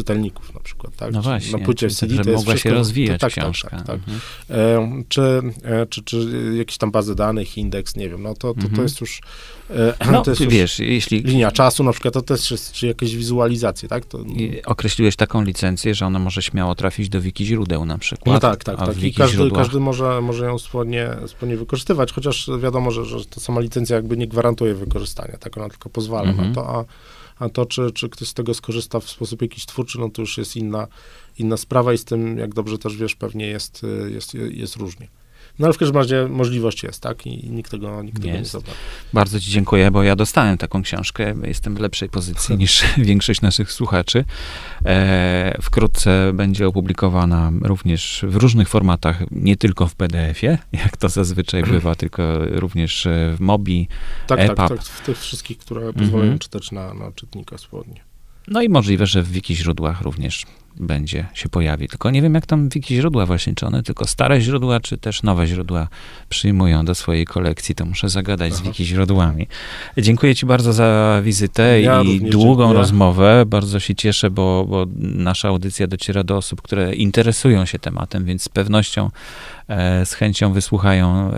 [0.00, 1.12] czytelników na przykład, tak?
[1.12, 3.70] No właśnie, na płycie CD to, to mogła wszystko, się rozwijać tak, tak, książka.
[3.70, 4.20] Tak, tak, mhm.
[4.50, 5.22] e, czy,
[5.64, 6.26] e, czy, czy
[6.58, 8.74] jakieś tam bazy danych, indeks, nie wiem, no to, to, mhm.
[8.76, 9.20] to jest już
[9.70, 11.22] e, no, to jest wiesz, jeśli...
[11.22, 14.04] linia czasu na przykład, to też jest, czy jakieś wizualizacje, tak?
[14.04, 14.18] To...
[14.64, 18.34] określiłeś taką licencję, że ona może śmiało trafić do wiki źródeł na przykład.
[18.34, 19.02] No tak, tak, tak.
[19.02, 23.60] I każdy, każdy może, może ją spłodnie, spłodnie wykorzystywać, chociaż wiadomo, że, że ta sama
[23.60, 25.58] licencja jakby nie gwarantuje wykorzystania, tak?
[25.58, 26.48] Ona tylko pozwala mhm.
[26.48, 26.84] na to, a
[27.40, 30.38] a to, czy, czy ktoś z tego skorzysta w sposób jakiś twórczy, no to już
[30.38, 30.86] jest inna,
[31.38, 35.08] inna sprawa i z tym, jak dobrze też wiesz, pewnie jest, jest, jest różnie.
[35.60, 37.26] No ale w każdym razie możliwość jest, tak?
[37.26, 38.74] I nikt tego, nikt tego nie zabrał.
[39.12, 41.34] Bardzo ci dziękuję, bo ja dostałem taką książkę.
[41.44, 44.24] Jestem w lepszej pozycji niż większość naszych słuchaczy.
[44.84, 51.62] E, wkrótce będzie opublikowana również w różnych formatach, nie tylko w PDF-ie, jak to zazwyczaj
[51.72, 53.88] bywa, tylko również w Mobi,
[54.26, 54.56] Tak, EPUB.
[54.56, 56.42] tak, tak, w tych wszystkich, które pozwalają mm -hmm.
[56.42, 58.00] czytać na, na czytnika swobodnie.
[58.48, 60.46] No i możliwe, że w wiki źródłach również
[60.80, 61.88] będzie się pojawi.
[61.88, 65.22] Tylko nie wiem, jak tam wiki źródła właśnie, czy one tylko stare źródła, czy też
[65.22, 65.88] nowe źródła
[66.28, 67.74] przyjmują do swojej kolekcji.
[67.74, 68.62] To muszę zagadać Aha.
[68.62, 69.46] z wiki źródłami.
[69.98, 72.78] Dziękuję ci bardzo za wizytę ja i długą dziękuję.
[72.78, 73.44] rozmowę.
[73.46, 78.42] Bardzo się cieszę, bo, bo nasza audycja dociera do osób, które interesują się tematem, więc
[78.42, 79.10] z pewnością
[80.04, 81.32] z chęcią wysłuchają e,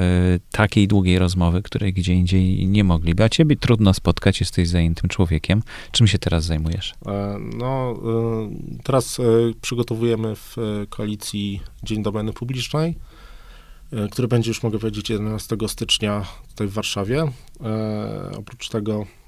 [0.51, 3.25] takiej długiej rozmowy, której gdzie indziej nie mogliby.
[3.25, 5.63] A ciebie trudno spotkać, jesteś zajętym człowiekiem.
[5.93, 6.95] Czym się teraz zajmujesz?
[7.07, 7.95] E, no,
[8.85, 9.21] teraz
[9.61, 10.57] przygotowujemy w
[10.89, 12.99] koalicji Dzień Domeny Publicznej,
[14.11, 17.25] który będzie już, mogę powiedzieć, 11 stycznia tutaj w Warszawie.
[18.39, 19.22] Oprócz tego E,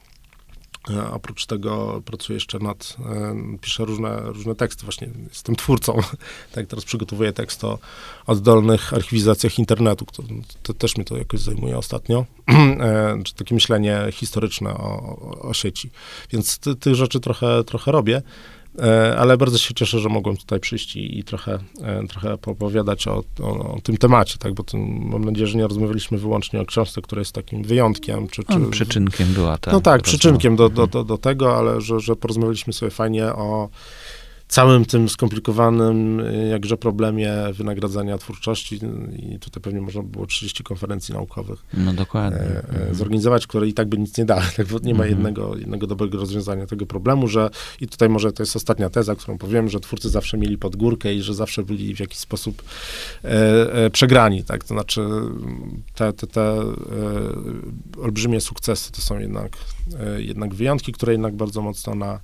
[1.12, 5.98] oprócz tego pracuję jeszcze nad, e, piszę różne, różne teksty, właśnie jestem twórcą,
[6.54, 7.78] tak teraz przygotowuję tekst o
[8.26, 10.22] oddolnych archiwizacjach internetu, to,
[10.62, 15.90] to też mnie to jakoś zajmuje ostatnio, e, czy takie myślenie historyczne o, o sieci,
[16.32, 18.22] więc ty, tych rzeczy trochę, trochę robię.
[18.82, 23.08] E, ale bardzo się cieszę, że mogłem tutaj przyjść i, i trochę, e, trochę opowiadać
[23.08, 24.64] o, o, o, tym temacie, tak, bo
[25.00, 28.28] mam nadzieję, że nie rozmawialiśmy wyłącznie o książce, która jest takim wyjątkiem.
[28.28, 29.72] Czy, czy, przyczynkiem była ta.
[29.72, 33.68] No tak, przyczynkiem do, do, do, do tego, ale że, że porozmawialiśmy sobie fajnie o
[34.54, 38.80] całym tym skomplikowanym jakże problemie wynagradzania twórczości
[39.18, 42.40] i tutaj pewnie można było 30 konferencji naukowych no, dokładnie.
[42.40, 42.94] Mhm.
[42.94, 44.42] zorganizować, które i tak by nic nie dały.
[44.56, 45.10] Tak, nie ma mhm.
[45.10, 47.50] jednego, jednego dobrego rozwiązania tego problemu, że
[47.80, 51.14] i tutaj może to jest ostatnia teza, którą powiem, że twórcy zawsze mieli pod górkę
[51.14, 52.62] i że zawsze byli w jakiś sposób
[53.24, 53.28] e,
[53.74, 55.00] e, przegrani, tak, to znaczy
[55.94, 56.72] te, te, te e,
[58.02, 59.56] olbrzymie sukcesy to są jednak,
[60.00, 62.20] e, jednak wyjątki, które jednak bardzo mocno na,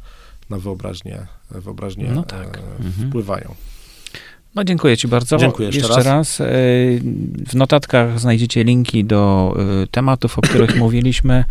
[0.50, 2.56] na wyobraźnię, wyobraźnię no tak.
[2.56, 3.08] E, mhm.
[3.08, 3.54] wpływają.
[4.54, 5.36] No dziękuję Ci bardzo.
[5.36, 6.06] Dziękuję jeszcze, jeszcze raz.
[6.06, 6.38] raz.
[7.48, 9.54] W notatkach znajdziecie linki do
[9.90, 11.44] tematów, o których mówiliśmy.